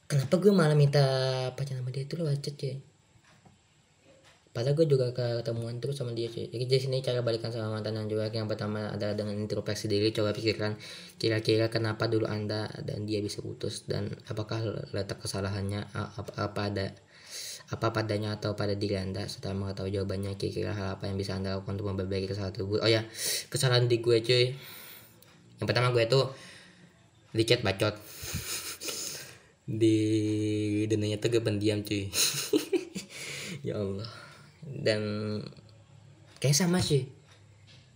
Kenapa 0.09 0.41
gue 0.41 0.53
malah 0.55 0.73
minta 0.73 1.05
pacar 1.53 1.77
sama 1.77 1.93
dia 1.93 2.09
itu 2.09 2.17
lewat 2.17 2.41
chat 2.41 2.57
cuy 2.57 2.92
padahal 4.53 4.77
gue 4.77 4.85
juga 4.85 5.17
ketemuan 5.17 5.81
terus 5.81 5.97
sama 5.97 6.13
dia 6.13 6.29
sih 6.29 6.45
jadi 6.45 6.69
di 6.69 6.77
sini 6.77 7.01
cara 7.01 7.25
balikan 7.25 7.49
sama 7.49 7.73
mantan 7.73 7.97
yang 7.97 8.09
juga. 8.13 8.29
Yang 8.29 8.53
pertama 8.53 8.93
adalah 8.93 9.17
dengan 9.17 9.41
introspeksi 9.41 9.89
diri 9.89 10.13
coba 10.13 10.37
pikirkan 10.37 10.77
kira-kira 11.17 11.73
kenapa 11.73 12.05
dulu 12.05 12.29
anda 12.29 12.69
dan 12.85 13.09
dia 13.09 13.25
bisa 13.25 13.41
putus 13.41 13.89
dan 13.89 14.13
apakah 14.29 14.61
letak 14.93 15.25
kesalahannya 15.25 15.89
apa, 15.97 16.33
apa 16.37 16.61
ada 16.69 16.87
apa 17.73 17.89
padanya 17.89 18.37
atau 18.37 18.53
pada 18.53 18.77
diri 18.77 19.01
anda 19.01 19.25
setelah 19.25 19.57
mengetahui 19.57 19.97
jawabannya 19.97 20.37
kira-kira 20.37 20.77
hal 20.77 21.01
apa 21.01 21.09
yang 21.09 21.17
bisa 21.17 21.33
anda 21.33 21.57
lakukan 21.57 21.81
untuk 21.81 21.89
memperbaiki 21.97 22.29
kesalahan 22.29 22.53
tersebut. 22.53 22.85
Oh 22.85 22.91
ya 22.93 23.09
kesalahan 23.49 23.89
di 23.89 24.05
gue 24.05 24.21
cuy. 24.21 24.53
Yang 25.57 25.67
pertama 25.67 25.89
gue 25.97 26.05
tuh 26.05 26.29
di 27.33 27.43
chat 27.49 27.65
bacot. 27.65 27.97
Di 29.63 29.95
dunia 30.91 31.17
tuh 31.17 31.33
gue 31.33 31.41
pendiam 31.41 31.81
cuy. 31.81 32.13
Ya 33.63 33.79
Allah 33.79 34.22
dan 34.67 35.03
kayak 36.39 36.59
sama 36.59 36.79
sih. 36.79 37.07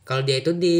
Kalau 0.06 0.22
dia 0.22 0.38
itu 0.38 0.54
di 0.54 0.78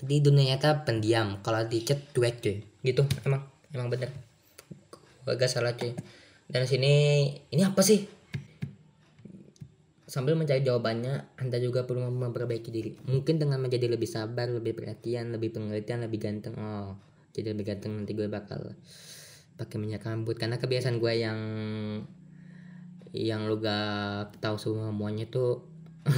di 0.00 0.16
dunia 0.20 0.56
nyata 0.56 0.84
pendiam. 0.84 1.40
Kalau 1.40 1.64
di 1.64 1.80
chat 1.84 2.00
cuek 2.12 2.40
cuy. 2.40 2.56
Gitu. 2.84 3.04
Emang 3.24 3.48
emang 3.72 3.88
bener. 3.88 4.12
Agak 5.24 5.48
salah 5.48 5.76
cuy. 5.76 5.96
Dan 6.50 6.68
sini 6.68 7.24
ini 7.52 7.62
apa 7.64 7.80
sih? 7.80 8.04
Sambil 10.10 10.34
mencari 10.34 10.66
jawabannya 10.66 11.38
anda 11.38 11.56
juga 11.62 11.86
perlu 11.86 12.10
memperbaiki 12.10 12.68
diri. 12.68 12.92
Mungkin 13.06 13.38
dengan 13.38 13.62
menjadi 13.62 13.86
lebih 13.86 14.10
sabar 14.10 14.50
lebih 14.50 14.74
perhatian 14.74 15.30
lebih 15.30 15.54
pengertian 15.54 16.02
lebih 16.02 16.18
ganteng. 16.18 16.58
Oh 16.58 16.98
jadi 17.30 17.54
lebih 17.54 17.72
ganteng 17.72 17.94
nanti 17.94 18.12
gue 18.12 18.26
bakal 18.26 18.74
pakai 19.54 19.76
minyak 19.78 20.02
rambut. 20.02 20.34
Karena 20.34 20.58
kebiasaan 20.58 20.98
gue 20.98 21.12
yang 21.14 21.38
yang 23.10 23.50
lu 23.50 23.58
gak 23.58 24.38
tahu 24.38 24.56
semuanya 24.58 25.26
tuh 25.26 25.66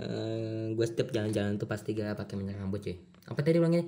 uh, 0.00 0.66
gue 0.74 0.86
setiap 0.86 1.12
jalan-jalan 1.14 1.60
tuh 1.60 1.68
pasti 1.68 1.94
gak 1.94 2.18
pakai 2.18 2.34
minyak 2.38 2.58
rambut 2.58 2.82
cuy. 2.82 2.96
Apa 3.28 3.40
tadi 3.44 3.60
bilangnya? 3.60 3.84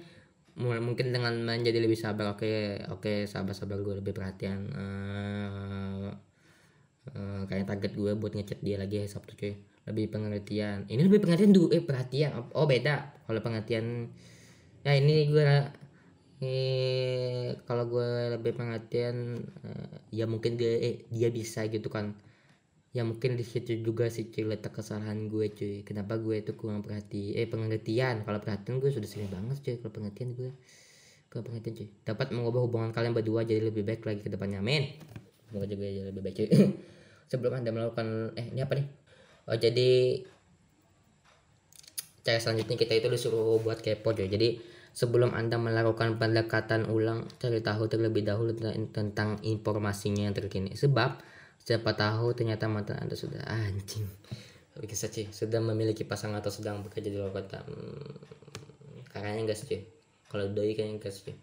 Mungkin 0.56 1.12
dengan 1.12 1.36
menjadi 1.44 1.84
lebih 1.84 2.00
sabar 2.00 2.32
oke 2.32 2.40
okay, 2.40 2.80
oke 2.88 3.04
okay, 3.04 3.18
sabar 3.28 3.52
sabar 3.52 3.76
gue 3.84 4.00
lebih 4.00 4.16
perhatian 4.16 4.72
uh, 4.72 6.08
uh, 7.12 7.42
kayak 7.44 7.68
target 7.68 7.92
gue 7.92 8.16
buat 8.16 8.32
ngechat 8.32 8.64
dia 8.64 8.80
lagi 8.80 9.04
sabtu 9.04 9.36
cuy. 9.36 9.54
Lebih 9.86 10.10
pengertian. 10.10 10.88
Ini 10.88 11.00
lebih 11.04 11.22
pengertian 11.22 11.52
dulu 11.52 11.70
eh 11.76 11.84
perhatian. 11.84 12.52
Oh 12.56 12.64
beda. 12.64 13.24
Kalau 13.28 13.40
pengertian 13.44 14.10
ya 14.86 14.92
ini 14.94 15.28
gue 15.28 15.50
eh 16.36 17.56
kalau 17.64 17.88
gue 17.88 18.36
lebih 18.36 18.52
pengertian 18.52 19.40
uh, 19.64 19.88
ya 20.12 20.28
mungkin 20.28 20.60
dia 20.60 20.72
eh, 20.76 20.96
dia 21.08 21.32
bisa 21.32 21.64
gitu 21.68 21.88
kan. 21.88 22.12
Ya 22.92 23.04
mungkin 23.04 23.36
di 23.36 23.44
situ 23.44 23.76
juga 23.84 24.08
sih 24.08 24.28
cuy 24.32 24.44
letak 24.44 24.76
kesalahan 24.76 25.28
gue 25.32 25.52
cuy. 25.52 25.84
Kenapa 25.84 26.16
gue 26.20 26.40
itu 26.40 26.52
kurang 26.56 26.84
perhati 26.84 27.36
eh 27.36 27.48
pengertian? 27.48 28.24
Kalau 28.24 28.40
perhatian 28.40 28.80
gue 28.80 28.88
sudah 28.92 29.08
sering 29.08 29.32
banget 29.32 29.56
cuy 29.64 29.76
kalau 29.80 29.92
pengertian 29.96 30.32
gue. 30.36 30.50
Ke 31.32 31.40
pengertian 31.40 31.74
cuy. 31.76 31.88
Dapat 32.04 32.26
mengubah 32.36 32.60
hubungan 32.64 32.90
kalian 32.92 33.12
berdua 33.16 33.44
jadi 33.44 33.68
lebih 33.68 33.84
baik 33.84 34.04
lagi 34.04 34.20
ke 34.24 34.28
depannya. 34.32 34.60
Amin. 34.60 34.96
Semoga 35.48 35.66
juga 35.68 35.88
jadi 35.88 36.08
lebih 36.08 36.22
baik 36.24 36.36
cuy. 36.36 36.48
Sebelum 37.32 37.52
anda 37.64 37.70
melakukan 37.72 38.36
eh 38.36 38.52
ini 38.52 38.60
apa 38.60 38.76
nih? 38.76 38.86
Oh 39.48 39.56
jadi 39.56 40.20
cara 42.26 42.38
selanjutnya 42.42 42.76
kita 42.76 42.92
itu 42.98 43.08
disuruh 43.08 43.60
buat 43.60 43.80
kepo 43.80 44.12
cuy. 44.12 44.28
Jadi 44.28 44.75
sebelum 44.96 45.36
anda 45.36 45.60
melakukan 45.60 46.16
pendekatan 46.16 46.88
ulang 46.88 47.28
cari 47.36 47.60
tahu 47.60 47.84
terlebih 47.84 48.24
dahulu 48.24 48.56
tentang 48.88 49.36
informasinya 49.44 50.24
yang 50.24 50.32
terkini. 50.32 50.72
Sebab 50.72 51.20
siapa 51.60 51.92
tahu 51.92 52.32
ternyata 52.32 52.64
mantan 52.64 53.04
anda 53.04 53.12
sudah 53.12 53.44
anjing. 53.44 54.08
Bisa 54.80 55.12
sih 55.12 55.28
sudah 55.28 55.60
memiliki 55.60 56.08
pasangan 56.08 56.40
atau 56.40 56.48
sedang 56.48 56.80
bekerja 56.80 57.12
di 57.12 57.20
luar 57.20 57.36
kota? 57.36 57.60
Hmm, 57.60 58.16
kayaknya 59.12 59.52
enggak 59.52 59.58
sih 59.60 59.84
kalau 60.32 60.48
doi 60.48 60.72
kayaknya 60.72 60.96
enggak 60.96 61.12
sih 61.12 61.36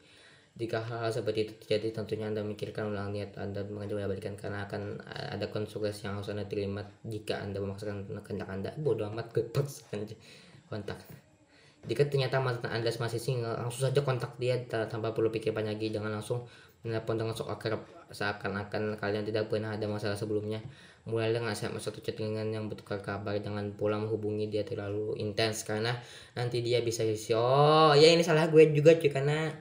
jika 0.53 0.85
hal, 0.85 1.09
hal 1.09 1.09
seperti 1.09 1.49
itu 1.49 1.53
terjadi, 1.65 1.97
tentunya 1.97 2.29
Anda 2.29 2.45
memikirkan 2.45 2.93
ulang 2.93 3.09
niat 3.09 3.41
Anda 3.41 3.65
mengajukan 3.65 4.05
balikan 4.05 4.37
karena 4.37 4.69
akan 4.69 5.01
ada 5.09 5.49
konsekuensi 5.49 6.05
yang 6.05 6.21
harus 6.21 6.29
Anda 6.29 6.45
terima 6.45 6.85
jika 7.01 7.41
Anda 7.41 7.57
memaksakan 7.57 8.05
kehendak 8.21 8.49
Anda. 8.53 8.69
Bodoh 8.77 9.09
amat 9.09 9.33
gue 9.33 9.49
kontak. 10.69 11.01
Jika 11.83 12.07
ternyata 12.07 12.39
mantan 12.39 12.71
Anda 12.71 12.89
masih 12.95 13.19
single, 13.19 13.59
langsung 13.59 13.87
saja 13.87 13.99
kontak 14.03 14.39
dia 14.39 14.55
tanpa 14.67 15.11
perlu 15.11 15.27
pikir 15.27 15.51
banyak 15.51 15.75
lagi. 15.75 15.91
Jangan 15.91 16.11
langsung 16.15 16.47
menelpon 16.83 17.15
dengan 17.19 17.35
sok 17.35 17.51
akrab 17.51 17.83
seakan-akan 18.11 18.99
kalian 18.99 19.23
tidak 19.23 19.51
pernah 19.51 19.75
ada 19.75 19.87
masalah 19.87 20.15
sebelumnya. 20.15 20.63
Mulai 21.03 21.35
dengan 21.35 21.51
satu 21.51 21.99
chattingan 21.99 22.47
yang 22.55 22.71
bertukar 22.71 23.03
kabar, 23.03 23.35
jangan 23.35 23.75
pula 23.75 23.99
menghubungi 23.99 24.47
dia 24.47 24.63
terlalu 24.63 25.19
intens 25.19 25.67
karena 25.67 25.99
nanti 26.31 26.63
dia 26.63 26.79
bisa 26.79 27.03
isi. 27.03 27.35
Oh, 27.35 27.91
ya 27.91 28.07
ini 28.07 28.23
salah 28.23 28.47
gue 28.47 28.71
juga 28.71 28.95
cuy 28.95 29.11
karena 29.11 29.51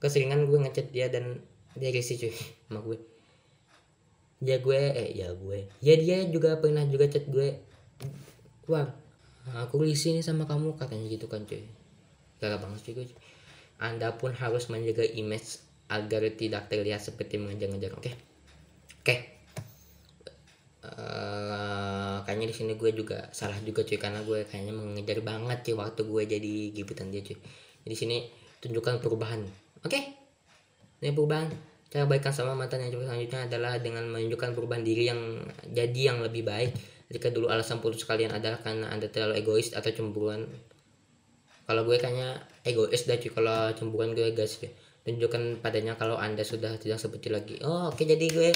keseringan 0.00 0.48
gue 0.48 0.58
ngechat 0.64 0.88
dia 0.88 1.12
dan 1.12 1.44
dia 1.76 1.92
risih 1.92 2.16
cuy 2.16 2.32
sama 2.68 2.80
gue 2.80 2.98
ya 4.38 4.62
gue 4.62 4.78
eh 4.78 5.18
ya 5.18 5.34
gue 5.34 5.66
ya 5.82 5.94
dia 5.98 6.22
juga 6.30 6.54
pernah 6.62 6.86
juga 6.86 7.10
chat 7.10 7.26
gue 7.26 7.58
wah 8.70 8.86
aku 9.56 9.86
risih 9.86 10.12
nih 10.16 10.24
sama 10.24 10.44
kamu 10.44 10.76
katanya 10.76 11.06
gitu 11.08 11.30
kan 11.30 11.44
cuy 11.48 11.64
gak 12.42 12.60
banget 12.60 12.80
cuy 12.84 12.92
gue 13.02 13.06
anda 13.78 14.12
pun 14.18 14.34
harus 14.34 14.68
menjaga 14.68 15.06
image 15.06 15.62
agar 15.88 16.26
tidak 16.36 16.68
terlihat 16.68 17.00
seperti 17.00 17.40
mengejar-ngejar 17.40 17.96
oke 17.96 18.02
okay? 18.04 18.14
oke 18.14 19.04
okay. 19.06 19.18
uh, 20.84 20.92
eh, 20.92 22.16
kayaknya 22.28 22.46
di 22.52 22.56
sini 22.56 22.72
gue 22.76 22.90
juga 22.92 23.30
salah 23.32 23.56
juga 23.64 23.86
cuy 23.86 23.96
karena 23.96 24.20
gue 24.26 24.44
kayaknya 24.44 24.74
mengejar 24.76 25.24
banget 25.24 25.64
cuy 25.64 25.74
waktu 25.78 26.00
gue 26.04 26.22
jadi 26.28 26.54
gibutan 26.76 27.08
dia 27.08 27.24
cuy 27.24 27.38
di 27.88 27.96
sini 27.96 28.28
tunjukkan 28.60 29.00
perubahan 29.00 29.68
Oke? 29.86 29.94
Okay? 29.94 30.02
Ini 30.98 31.14
perubahan. 31.14 31.46
Cara 31.88 32.04
baikan 32.04 32.34
sama 32.34 32.58
mantan 32.58 32.82
yang 32.82 32.98
selanjutnya 32.98 33.46
adalah 33.46 33.78
dengan 33.78 34.10
menunjukkan 34.10 34.52
perubahan 34.58 34.82
diri 34.82 35.08
yang 35.08 35.46
jadi 35.70 36.12
yang 36.12 36.18
lebih 36.18 36.42
baik. 36.42 36.74
Jika 37.08 37.32
dulu 37.32 37.48
alasan 37.48 37.80
putus 37.80 38.04
kalian 38.04 38.36
adalah 38.36 38.60
karena 38.60 38.92
anda 38.92 39.08
terlalu 39.08 39.40
egois 39.40 39.72
atau 39.72 39.88
cemburuan. 39.88 40.44
Kalau 41.64 41.84
gue 41.84 41.96
kayaknya 41.96 42.40
egois 42.64 43.04
dah 43.08 43.16
cuy 43.16 43.32
kalau 43.32 43.72
cemburuan 43.72 44.12
gue 44.12 44.32
guys. 44.36 44.60
Tunjukkan 45.08 45.64
padanya 45.64 45.96
kalau 45.96 46.20
anda 46.20 46.44
sudah 46.44 46.76
tidak 46.76 47.00
seperti 47.00 47.32
lagi. 47.32 47.56
Oh 47.64 47.88
oke 47.88 47.96
okay, 47.96 48.04
jadi 48.04 48.26
gue 48.28 48.50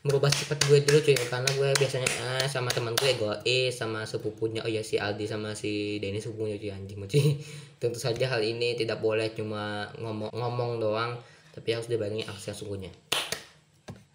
merubah 0.00 0.32
sifat 0.32 0.64
gue 0.64 0.80
dulu 0.80 1.04
cuy 1.04 1.12
karena 1.12 1.50
gue 1.52 1.70
biasanya 1.76 2.08
eh, 2.08 2.48
sama 2.48 2.72
teman 2.72 2.96
gue 2.96 3.12
egois 3.12 3.76
sama 3.76 4.08
sepupunya 4.08 4.64
oh 4.64 4.72
ya 4.72 4.80
si 4.80 4.96
Aldi 4.96 5.28
sama 5.28 5.52
si 5.52 6.00
Denny 6.00 6.16
sepupunya 6.24 6.56
cuy 6.56 6.72
anjing 6.72 7.04
cuy 7.04 7.36
tentu 7.80 8.00
saja 8.00 8.32
hal 8.32 8.40
ini 8.40 8.80
tidak 8.80 9.04
boleh 9.04 9.28
cuma 9.36 9.92
ngomong 10.00 10.32
ngomong 10.32 10.80
doang 10.80 11.20
tapi 11.52 11.76
harus 11.76 11.84
dibarengi 11.84 12.24
aksi 12.24 12.48
yang 12.48 12.56
sungguhnya 12.56 12.92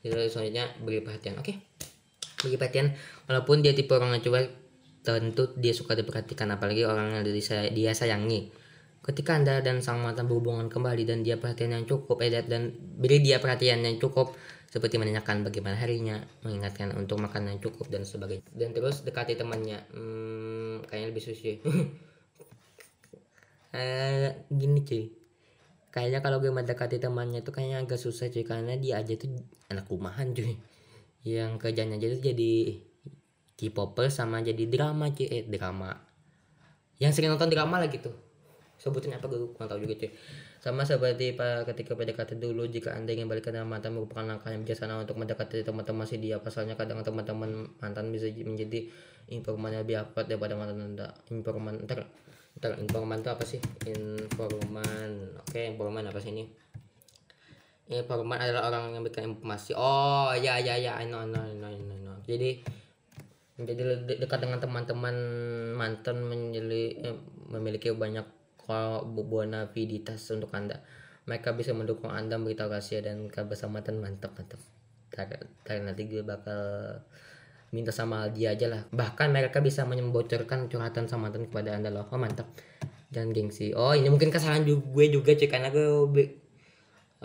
jadi 0.01 0.25
selanjutnya 0.25 0.65
beri 0.82 1.06
perhatian 1.06 1.38
oke 1.38 1.54
okay? 1.54 1.62
Beri 2.45 2.62
perhatian 2.62 2.93
walaupun 3.25 3.65
dia 3.65 3.73
tipe 3.73 3.91
orang 3.97 4.13
yang 4.13 4.21
cuek 4.21 4.47
tentu 5.05 5.53
dia 5.58 5.73
suka 5.73 5.97
diperhatikan 5.97 6.49
apalagi 6.53 6.86
orang 6.86 7.17
yang 7.17 7.23
dia 7.73 7.91
sayangi 7.93 8.49
ketika 9.05 9.38
anda 9.38 9.62
dan 9.62 9.86
sang 9.86 10.01
mantan 10.01 10.25
berhubungan 10.25 10.65
kembali 10.65 11.05
dan 11.05 11.21
dia 11.21 11.38
perhatian 11.38 11.77
yang 11.77 11.86
cukup 11.86 12.21
eh, 12.25 12.41
dan 12.41 12.73
beri 12.73 13.21
dia 13.21 13.38
perhatian 13.38 13.86
yang 13.86 14.01
cukup 14.01 14.34
seperti 14.75 14.99
menanyakan 14.99 15.47
bagaimana 15.47 15.79
harinya, 15.79 16.19
mengingatkan 16.43 16.91
untuk 16.99 17.23
makan 17.23 17.47
yang 17.47 17.63
cukup 17.63 17.88
dan 17.88 18.03
sebagainya. 18.03 18.43
Dan 18.51 18.75
terus 18.75 19.08
dekati 19.08 19.39
temannya, 19.39 19.88
hmm, 19.95 20.84
kayaknya 20.91 21.08
lebih 21.15 21.23
susah. 21.23 21.55
uh, 23.79 24.36
gini 24.51 24.84
cuy, 24.84 25.15
kayaknya 25.95 26.19
kalau 26.19 26.43
gue 26.43 26.51
mendekati 26.51 26.99
temannya 26.99 27.39
itu 27.39 27.55
kayaknya 27.55 27.88
agak 27.88 28.03
susah 28.03 28.27
cuy 28.27 28.43
karena 28.43 28.75
dia 28.75 28.99
aja 28.99 29.15
tuh 29.15 29.31
anak 29.71 29.88
rumahan 29.88 30.36
cuy, 30.36 30.60
yang 31.25 31.57
kerjanya 31.57 31.97
tuh 31.97 32.21
jadi 32.21 32.53
K-popper 33.55 34.11
sama 34.11 34.43
jadi 34.43 34.67
drama 34.67 35.09
cuy, 35.15 35.25
eh 35.31 35.43
drama, 35.47 35.95
yang 36.99 37.15
sering 37.15 37.31
nonton 37.33 37.49
drama 37.49 37.81
lah 37.81 37.89
gitu. 37.89 38.11
Sebutin 38.75 39.15
apa 39.15 39.31
gue 39.31 39.55
kurang 39.55 39.71
tahu 39.71 39.79
juga 39.88 39.95
cuy 39.95 40.11
sama 40.65 40.81
seperti 40.81 41.38
pak 41.38 41.69
ketika 41.69 41.93
PDKT 41.93 42.41
dulu, 42.41 42.65
jika 42.65 42.97
Anda 42.97 43.13
ingin 43.13 43.29
balikan 43.29 43.53
dengan 43.53 43.69
mantan 43.69 43.93
merupakan 43.93 44.25
langkah 44.25 44.49
yang 44.49 44.65
bijaksana 44.65 44.97
untuk 44.97 45.13
mendekati 45.13 45.61
teman-teman 45.61 46.09
si 46.09 46.17
dia. 46.17 46.41
Pasalnya 46.41 46.73
kadang 46.73 47.05
teman-teman 47.05 47.69
mantan 47.77 48.09
bisa 48.09 48.25
menjadi 48.33 48.89
informan 49.29 49.77
yang 49.77 49.85
lebih 49.85 50.01
akurat 50.01 50.25
daripada 50.25 50.57
mantan 50.57 50.81
Anda. 50.81 51.13
Informan, 51.29 51.85
ntar, 51.85 52.09
ntar 52.57 52.81
informan 52.81 53.21
itu 53.21 53.29
apa 53.29 53.45
sih? 53.45 53.61
Informan, 53.85 55.38
oke 55.38 55.53
okay, 55.53 55.69
informan 55.69 56.09
apa 56.09 56.17
sih 56.17 56.33
ini? 56.33 56.49
Informan 57.86 58.41
adalah 58.41 58.74
orang 58.74 58.89
yang 58.89 59.06
memberikan 59.06 59.30
informasi. 59.30 59.78
Oh 59.78 60.34
ya 60.34 60.58
ya 60.58 60.74
ya, 60.74 60.98
I 60.98 61.06
know, 61.06 61.21
I 61.21 61.30
know, 61.30 61.45
I 61.45 61.54
know, 61.54 61.69
I 61.69 61.78
know. 62.02 62.17
Jadi 62.26 62.65
menjadi 63.56 64.04
dekat 64.19 64.41
dengan 64.41 64.60
teman-teman 64.60 65.15
mantan 65.78 66.26
menjadi 66.26 66.84
eh, 67.06 67.17
memiliki 67.54 67.93
banyak 67.93 68.26
kalau 68.65 69.06
buana 69.06 69.69
viditas 69.69 70.26
untuk 70.34 70.50
anda. 70.58 70.82
Mereka 71.30 71.54
bisa 71.54 71.78
mendukung 71.78 72.10
anda 72.10 72.41
beritahu 72.41 72.74
rahasia 72.74 73.06
dan 73.06 73.30
kebersamaan 73.30 74.02
mantap 74.02 74.34
mantap. 74.34 74.62
Karena 75.13 75.93
nanti 75.93 76.10
gue 76.10 76.26
bakal 76.26 76.62
minta 77.69 77.93
sama 77.93 78.26
dia 78.34 78.58
aja 78.58 78.65
lah. 78.65 78.82
Bahkan 78.89 79.30
mereka 79.30 79.62
bisa 79.62 79.86
membocorkan 79.86 80.67
curhatan 80.69 81.06
sama 81.06 81.30
mantan 81.30 81.45
kepada 81.45 81.78
anda 81.78 81.93
loh. 81.93 82.10
Oh 82.10 82.17
mantap. 82.17 82.50
Dan 83.13 83.30
gengsi. 83.30 83.71
Oh 83.78 83.93
ini 83.93 84.10
mungkin 84.10 84.34
kesalahan 84.34 84.65
juga, 84.65 84.89
gue 84.89 85.06
juga 85.21 85.32
cuy 85.38 85.50
karena 85.50 85.69
gue 85.69 85.86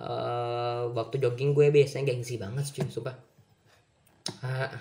uh, 0.00 0.88
waktu 0.96 1.20
jogging 1.20 1.52
gue 1.52 1.68
biasanya 1.68 2.10
gengsi 2.10 2.40
banget 2.40 2.64
cuy 2.72 2.88
sumpah. 2.88 3.16
Uh, 4.40 4.72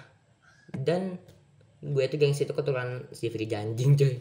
dan 0.71 1.19
gue 1.83 2.03
tuh 2.07 2.19
gengsi 2.19 2.47
itu 2.47 2.55
keturunan 2.55 3.05
si 3.11 3.27
Free 3.27 3.47
Janjing 3.47 3.99
cuy. 3.99 4.15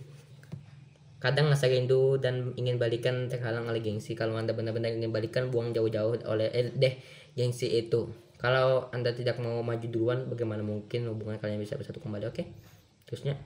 Kadang 1.18 1.50
rasa 1.50 1.66
rindu 1.66 2.18
dan 2.22 2.54
ingin 2.54 2.78
balikan 2.78 3.26
terhalang 3.26 3.66
oleh 3.66 3.82
gengsi. 3.82 4.14
Kalau 4.14 4.38
anda 4.38 4.54
benar-benar 4.54 4.94
ingin 4.94 5.11
balikan 5.11 5.50
buang 5.50 5.74
jauh-jauh 5.74 6.22
oleh 6.26 6.46
eh, 6.54 6.70
deh 6.70 6.94
gengsi 7.34 7.70
itu. 7.74 8.11
Kalau 8.38 8.87
anda 8.94 9.11
tidak 9.11 9.42
mau 9.42 9.58
maju 9.66 9.87
duluan 9.90 10.30
bagaimana 10.30 10.62
mungkin 10.62 11.11
hubungan 11.11 11.42
kalian 11.42 11.58
bisa 11.58 11.74
bersatu 11.74 11.98
kembali 11.98 12.30
oke? 12.30 12.38
Okay? 12.38 12.46
terusnya. 13.08 13.40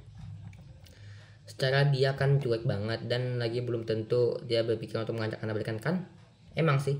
Secara 1.47 1.87
dia 1.95 2.19
kan 2.19 2.43
cuek 2.43 2.67
banget 2.67 3.07
dan 3.07 3.39
lagi 3.39 3.63
belum 3.63 3.87
tentu 3.87 4.43
dia 4.43 4.67
berpikir 4.67 4.99
untuk 4.99 5.15
mengajak 5.15 5.39
anda 5.39 5.55
balikan 5.55 5.79
kan? 5.79 6.11
Emang 6.59 6.83
sih 6.83 6.99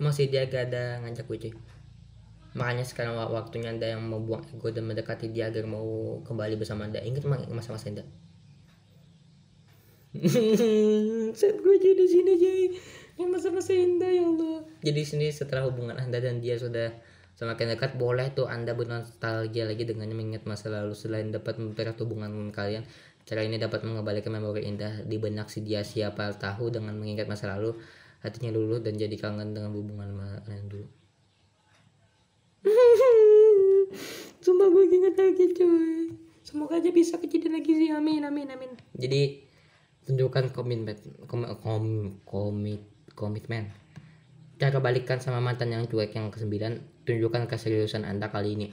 emang 0.00 0.14
sih 0.14 0.28
dia 0.28 0.48
gak 0.48 0.72
ada 0.72 1.00
ngajak 1.02 1.26
gue 1.28 1.38
cuy. 1.48 1.54
Makanya 2.52 2.84
sekarang 2.84 3.16
waktunya 3.16 3.72
anda 3.72 3.88
yang 3.88 4.04
membuang 4.04 4.44
ego 4.52 4.68
dan 4.68 4.84
mendekati 4.84 5.32
dia 5.32 5.48
agar 5.48 5.64
mau 5.64 6.20
kembali 6.20 6.60
bersama 6.60 6.84
anda 6.84 7.00
ingat 7.00 7.24
masa-masa 7.48 7.88
anda 7.88 8.04
Set 11.40 11.56
gue 11.56 11.76
jadi 11.80 12.04
sini 12.04 12.32
jadi 12.36 12.66
yang 13.16 13.32
masa-masa 13.32 13.72
indah 13.72 14.12
ya 14.12 14.24
Allah. 14.28 14.60
Jadi 14.84 15.00
sini 15.04 15.26
setelah 15.32 15.64
hubungan 15.68 15.96
anda 15.96 16.20
dan 16.20 16.44
dia 16.44 16.60
sudah 16.60 16.92
semakin 17.32 17.76
dekat 17.76 17.96
boleh 17.96 18.28
tuh 18.36 18.44
anda 18.44 18.76
bernostalgia 18.76 19.64
lagi 19.64 19.88
dengan 19.88 20.12
mengingat 20.12 20.44
masa 20.44 20.68
lalu. 20.68 20.92
Selain 20.92 21.32
dapat 21.32 21.56
mempererat 21.56 21.96
hubungan 22.04 22.28
kalian 22.52 22.84
cara 23.22 23.40
ini 23.46 23.56
dapat 23.56 23.86
mengembalikan 23.86 24.34
memori 24.34 24.66
indah 24.66 25.06
di 25.06 25.16
benak 25.16 25.46
si 25.46 25.62
dia 25.62 25.86
siapa 25.86 26.34
tahu 26.36 26.74
dengan 26.74 26.98
mengingat 26.98 27.30
masa 27.30 27.54
lalu 27.54 27.78
hatinya 28.22 28.54
luluh 28.54 28.78
dan 28.78 28.94
jadi 28.94 29.14
kangen 29.18 29.52
dengan 29.52 29.74
hubungan 29.74 30.14
kalian 30.46 30.66
dulu. 30.70 30.86
Sumpah 34.44 34.66
gue 34.70 34.84
inget 34.86 35.14
lagi 35.18 35.44
cuy. 35.54 36.14
Semoga 36.42 36.78
aja 36.78 36.90
bisa 36.90 37.18
kejadian 37.18 37.58
lagi 37.58 37.72
sih. 37.74 37.90
Amin 37.90 38.22
amin 38.22 38.50
amin. 38.50 38.70
Jadi 38.94 39.42
tunjukkan 40.06 40.50
komitmen 40.54 40.98
kom, 41.26 41.46
kom, 41.58 41.84
komit 42.26 42.82
komitmen. 43.14 43.70
Cara 44.58 44.78
balikan 44.78 45.18
sama 45.18 45.42
mantan 45.42 45.74
yang 45.74 45.90
cuek 45.90 46.14
yang 46.14 46.30
kesembilan 46.30 47.02
tunjukkan 47.02 47.50
keseriusan 47.50 48.06
anda 48.06 48.30
kali 48.30 48.54
ini. 48.54 48.68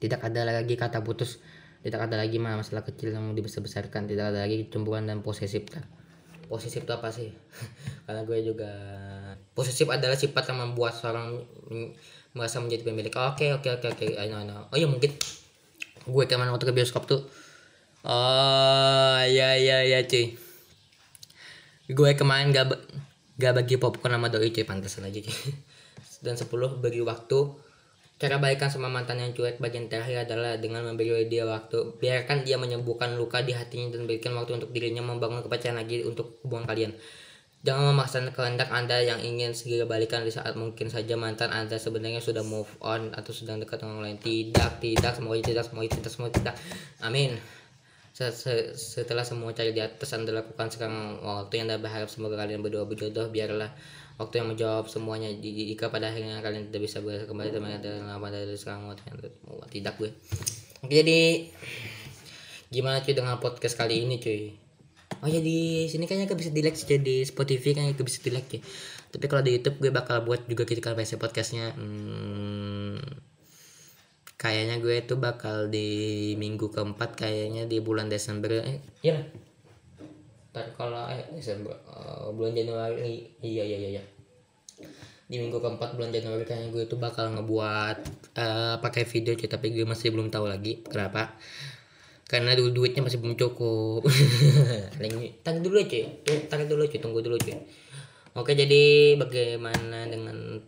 Tidak 0.00 0.20
ada 0.20 0.48
lagi 0.48 0.76
kata 0.76 1.04
putus. 1.04 1.40
Tidak 1.84 2.00
ada 2.00 2.16
lagi 2.16 2.40
masalah 2.40 2.80
kecil 2.80 3.12
yang 3.12 3.36
dibesar-besarkan. 3.36 4.08
Tidak 4.08 4.24
ada 4.32 4.48
lagi 4.48 4.72
cemburuan 4.72 5.04
dan 5.04 5.20
posesif 5.20 5.68
posesif 6.46 6.84
itu 6.84 6.92
apa 6.92 7.08
sih? 7.10 7.32
Karena 8.04 8.22
gue 8.22 8.38
juga 8.44 8.70
posesif 9.56 9.88
adalah 9.88 10.18
sifat 10.18 10.52
yang 10.52 10.64
membuat 10.70 10.96
seorang 10.96 11.40
merasa 12.34 12.58
menjadi 12.58 12.86
pemilik. 12.90 13.14
Oke 13.14 13.54
oke 13.54 13.68
oke 13.80 13.86
oke. 13.94 14.04
I 14.18 14.26
know, 14.28 14.42
I 14.42 14.46
know. 14.46 14.68
oh 14.68 14.76
ya 14.76 14.90
mungkin 14.90 15.14
gue 16.04 16.24
kemarin 16.28 16.52
waktu 16.52 16.68
ke 16.68 16.74
bioskop 16.74 17.08
tuh. 17.08 17.24
Oh 18.04 19.20
ya 19.24 19.56
ya 19.56 19.80
ya 19.86 20.04
cuy. 20.04 20.36
Gue 21.88 22.10
kemarin 22.16 22.52
gak 22.52 22.76
gak 23.40 23.52
bagi 23.56 23.80
popcorn 23.80 24.18
sama 24.18 24.28
doi 24.28 24.52
cuy. 24.52 24.66
Pantesan 24.68 25.08
aja 25.08 25.18
cuy. 25.22 25.32
Dan 26.24 26.36
10 26.36 26.48
beri 26.80 27.00
waktu 27.04 27.63
cara 28.14 28.38
baikan 28.38 28.70
sama 28.70 28.86
mantan 28.86 29.18
yang 29.18 29.34
cuek 29.34 29.58
bagian 29.58 29.90
terakhir 29.90 30.24
adalah 30.30 30.54
dengan 30.56 30.86
memberi 30.86 31.26
dia 31.26 31.42
waktu. 31.44 31.98
Biarkan 31.98 32.46
dia 32.46 32.54
menyembuhkan 32.56 33.18
luka 33.18 33.42
di 33.42 33.50
hatinya 33.50 33.98
dan 33.98 34.06
berikan 34.06 34.32
waktu 34.38 34.62
untuk 34.62 34.70
dirinya 34.70 35.02
membangun 35.02 35.42
kepercayaan 35.42 35.82
lagi 35.82 36.06
untuk 36.06 36.38
hubungan 36.46 36.64
kalian. 36.70 36.92
Jangan 37.64 37.96
memaksakan 37.96 38.36
kehendak 38.36 38.68
anda 38.68 39.00
yang 39.00 39.24
ingin 39.24 39.56
segera 39.56 39.88
balikan 39.88 40.20
di 40.20 40.28
saat 40.28 40.52
mungkin 40.52 40.92
saja 40.92 41.16
mantan 41.16 41.48
anda 41.48 41.80
sebenarnya 41.80 42.20
sudah 42.20 42.44
move 42.44 42.68
on 42.84 43.08
atau 43.16 43.32
sedang 43.32 43.56
dekat 43.56 43.80
dengan 43.80 44.04
orang 44.04 44.14
lain. 44.14 44.18
Tidak 44.20 44.70
tidak 44.84 45.12
semoga 45.16 45.40
tidak 45.40 45.64
semoga 45.64 45.88
tidak 45.88 46.12
semoga 46.12 46.32
tidak. 46.36 46.54
Amin. 47.00 47.40
Setelah 48.14 49.24
semua 49.26 49.56
cari 49.56 49.74
di 49.74 49.80
atas 49.80 50.12
anda 50.14 50.30
lakukan 50.30 50.70
sekarang 50.70 51.24
waktu 51.24 51.52
yang 51.56 51.66
anda 51.72 51.80
berharap 51.80 52.06
semoga 52.12 52.36
kalian 52.36 52.60
berdua 52.62 52.84
berjodoh 52.84 53.32
biarlah 53.32 53.72
waktu 54.14 54.34
yang 54.42 54.48
menjawab 54.54 54.86
semuanya 54.86 55.30
jika 55.42 55.90
pada 55.90 56.14
akhirnya 56.14 56.38
kalian 56.38 56.70
tidak 56.70 56.86
bisa 56.86 57.02
berhasil 57.02 57.26
kembali 57.26 57.50
teman 57.50 57.82
dalam 57.82 58.06
apa 58.06 58.30
dari 58.30 58.54
sekarang 58.54 58.94
tidak 59.70 59.94
gue. 59.98 60.10
Oke 60.86 60.94
jadi 61.02 61.50
gimana 62.70 63.02
cuy 63.02 63.14
dengan 63.14 63.38
podcast 63.42 63.74
kali 63.74 64.06
ini 64.06 64.22
cuy? 64.22 64.54
Oh 65.22 65.28
ya 65.30 65.40
di 65.40 65.88
sini 65.88 66.04
kayaknya 66.04 66.30
gak 66.30 66.40
bisa 66.40 66.50
di 66.52 66.62
like 66.62 66.78
cuy. 66.78 66.98
Di 67.00 67.16
Spotify 67.26 67.70
kayaknya 67.74 67.96
gak 67.96 68.06
bisa 68.06 68.18
di 68.22 68.30
like 68.30 68.48
cuy. 68.50 68.60
Tapi 69.14 69.24
kalau 69.30 69.42
di 69.46 69.50
YouTube 69.58 69.78
gue 69.82 69.90
bakal 69.94 70.26
buat 70.26 70.46
juga 70.46 70.66
ketika 70.66 70.92
versi 70.92 71.16
podcastnya. 71.16 71.72
Hmm, 71.74 72.98
kayaknya 74.36 74.82
gue 74.82 74.94
itu 75.00 75.14
bakal 75.16 75.70
di 75.70 75.88
minggu 76.36 76.70
keempat 76.70 77.16
kayaknya 77.16 77.64
di 77.64 77.78
bulan 77.78 78.12
Desember. 78.12 78.62
Eh 78.62 78.78
iya 79.02 79.24
Ntar 80.54 80.70
kalau 80.78 81.10
eh, 81.10 81.26
Desember 81.34 81.74
uh, 81.90 82.30
bulan 82.30 82.54
Januari 82.54 83.26
iya 83.42 83.66
iya 83.66 83.74
iya 83.74 83.98
iya. 83.98 84.02
Di 85.26 85.42
minggu 85.42 85.58
keempat 85.58 85.98
bulan 85.98 86.14
Januari 86.14 86.46
kayaknya 86.46 86.70
gue 86.70 86.86
tuh 86.86 86.94
bakal 86.94 87.34
ngebuat 87.34 87.96
uh, 88.38 88.78
pakai 88.78 89.02
video 89.02 89.34
cuy 89.34 89.50
tapi 89.50 89.74
gue 89.74 89.82
masih 89.82 90.14
belum 90.14 90.30
tahu 90.30 90.46
lagi 90.46 90.86
kenapa. 90.86 91.34
Karena 92.30 92.54
du 92.54 92.70
duitnya 92.70 93.02
masih 93.02 93.18
belum 93.18 93.34
cukup. 93.34 94.06
Tarik 95.42 95.58
dulu 95.58 95.82
cuy 95.90 96.22
tarik 96.22 96.70
dulu 96.70 96.86
cuy 96.86 97.02
tunggu 97.02 97.18
dulu 97.18 97.34
cuy. 97.34 97.58
Oke 98.38 98.54
jadi 98.54 99.18
bagaimana 99.18 100.06
dengan 100.06 100.38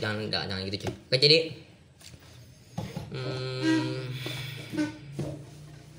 jangan 0.00 0.32
jangan, 0.32 0.48
jangan 0.48 0.62
gitu 0.72 0.88
cuy. 0.88 0.92
Oke 1.12 1.16
jadi 1.20 1.38
hmm, 3.12 4.00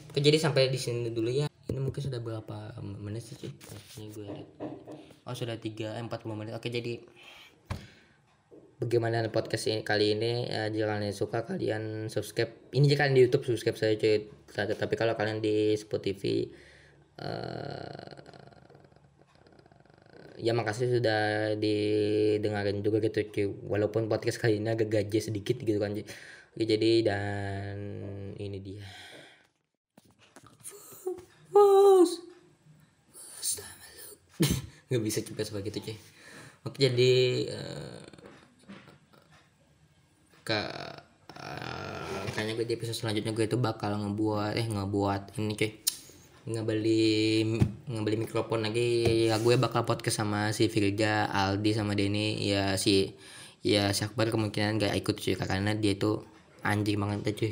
oke 0.10 0.20
jadi 0.26 0.42
sampai 0.42 0.74
di 0.74 0.82
sini 0.82 1.14
dulu 1.14 1.30
ya 1.30 1.47
ini 1.68 1.80
mungkin 1.84 2.00
sudah 2.00 2.20
berapa 2.24 2.80
menit 2.82 3.28
sih 3.28 3.52
ini 4.00 4.12
gue 4.16 4.24
lihat. 4.24 4.48
Oh 5.28 5.36
sudah 5.36 5.60
tiga 5.60 5.96
eh, 5.96 6.04
empat 6.04 6.24
puluh 6.24 6.40
menit. 6.40 6.56
Oke 6.56 6.72
jadi 6.72 7.04
bagaimana 8.80 9.28
podcast 9.28 9.68
ini 9.68 9.84
kali 9.84 10.16
ini? 10.16 10.48
Ya, 10.48 10.72
jika 10.72 10.96
kalian 10.96 11.12
suka 11.12 11.44
kalian 11.44 12.08
subscribe. 12.08 12.72
Ini 12.72 12.86
jika 12.88 13.06
kalian 13.06 13.16
di 13.20 13.24
YouTube 13.28 13.44
subscribe 13.44 13.76
saya 13.76 14.00
cuy 14.00 14.28
tapi 14.56 14.94
kalau 14.96 15.14
kalian 15.20 15.44
di 15.44 15.76
Spotify 15.76 16.48
uh, 17.20 18.16
ya 20.40 20.54
makasih 20.56 21.02
sudah 21.02 21.54
didengarin 21.60 22.80
juga 22.80 23.04
gitu 23.04 23.28
cuy 23.28 23.46
walaupun 23.68 24.08
podcast 24.08 24.40
kali 24.40 24.64
ini 24.64 24.72
agak 24.72 24.88
gaji 24.88 25.20
sedikit 25.20 25.60
gitu 25.60 25.78
kan 25.82 25.92
cuy 25.98 26.08
Oke, 26.58 26.66
jadi 26.66 27.06
dan 27.06 27.78
ini 28.42 28.58
dia 28.58 28.82
nggak 34.88 35.04
bisa 35.04 35.20
coba 35.24 35.42
sebagai 35.44 35.70
itu 35.76 35.92
cuy 35.92 35.98
oke 36.64 36.78
jadi 36.80 37.14
uh, 37.52 38.02
ke 40.48 40.60
uh, 41.36 42.24
kayaknya 42.32 42.54
gue 42.56 42.66
di 42.66 42.76
episode 42.80 42.98
selanjutnya 42.98 43.36
gue 43.36 43.46
itu 43.46 43.60
bakal 43.60 44.00
ngebuat 44.00 44.56
eh 44.56 44.68
ngebuat 44.68 45.36
ini 45.40 45.54
cuy 45.60 45.72
ngebeli 46.48 47.44
ngebeli 47.92 48.16
mikrofon 48.24 48.64
lagi. 48.64 49.04
Ya 49.28 49.36
gue 49.36 49.60
bakal 49.60 49.84
podcast 49.84 50.24
sama 50.24 50.56
si 50.56 50.72
Firja 50.72 51.28
Aldi 51.28 51.76
sama 51.76 51.92
Denny. 51.92 52.40
Ya 52.40 52.80
si 52.80 53.12
ya 53.60 53.92
si 53.92 54.08
Akbar 54.08 54.32
kemungkinan 54.32 54.80
gak 54.80 54.96
ikut 54.96 55.20
cuy 55.20 55.36
karena 55.36 55.76
dia 55.76 56.00
itu 56.00 56.24
anjing 56.64 56.96
banget 56.96 57.36
cuy 57.36 57.52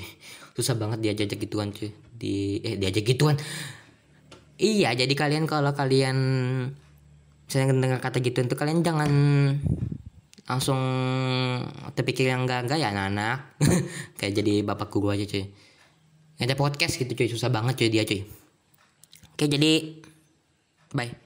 susah 0.55 0.79
banget 0.79 1.03
diajak 1.03 1.35
gituan 1.35 1.75
cuy 1.75 1.91
di 2.15 2.63
eh 2.63 2.79
diajak 2.79 3.03
gituan. 3.03 3.35
Iya 4.55 4.95
jadi 4.95 5.11
kalian 5.11 5.43
kalau 5.51 5.75
kalian 5.75 6.17
saya 7.45 7.69
dengar 7.69 8.01
kata 8.01 8.21
gitu 8.21 8.41
itu 8.41 8.55
kalian 8.57 8.81
jangan 8.81 9.11
langsung 10.45 10.79
terpikir 11.97 12.29
yang 12.29 12.45
enggak 12.45 12.69
enggak 12.69 12.79
ya 12.81 12.93
anak-anak. 12.93 13.37
Kayak 14.21 14.33
jadi 14.41 14.53
bapak 14.61 14.87
guru 14.93 15.13
aja 15.13 15.25
cuy. 15.25 15.49
Ada 16.37 16.53
podcast 16.57 16.97
gitu 17.01 17.11
cuy. 17.17 17.27
Susah 17.29 17.49
banget 17.49 17.81
cuy 17.81 17.89
dia 17.89 18.05
cuy. 18.05 18.21
Oke 19.35 19.51
jadi 19.51 19.99
bye 20.95 21.24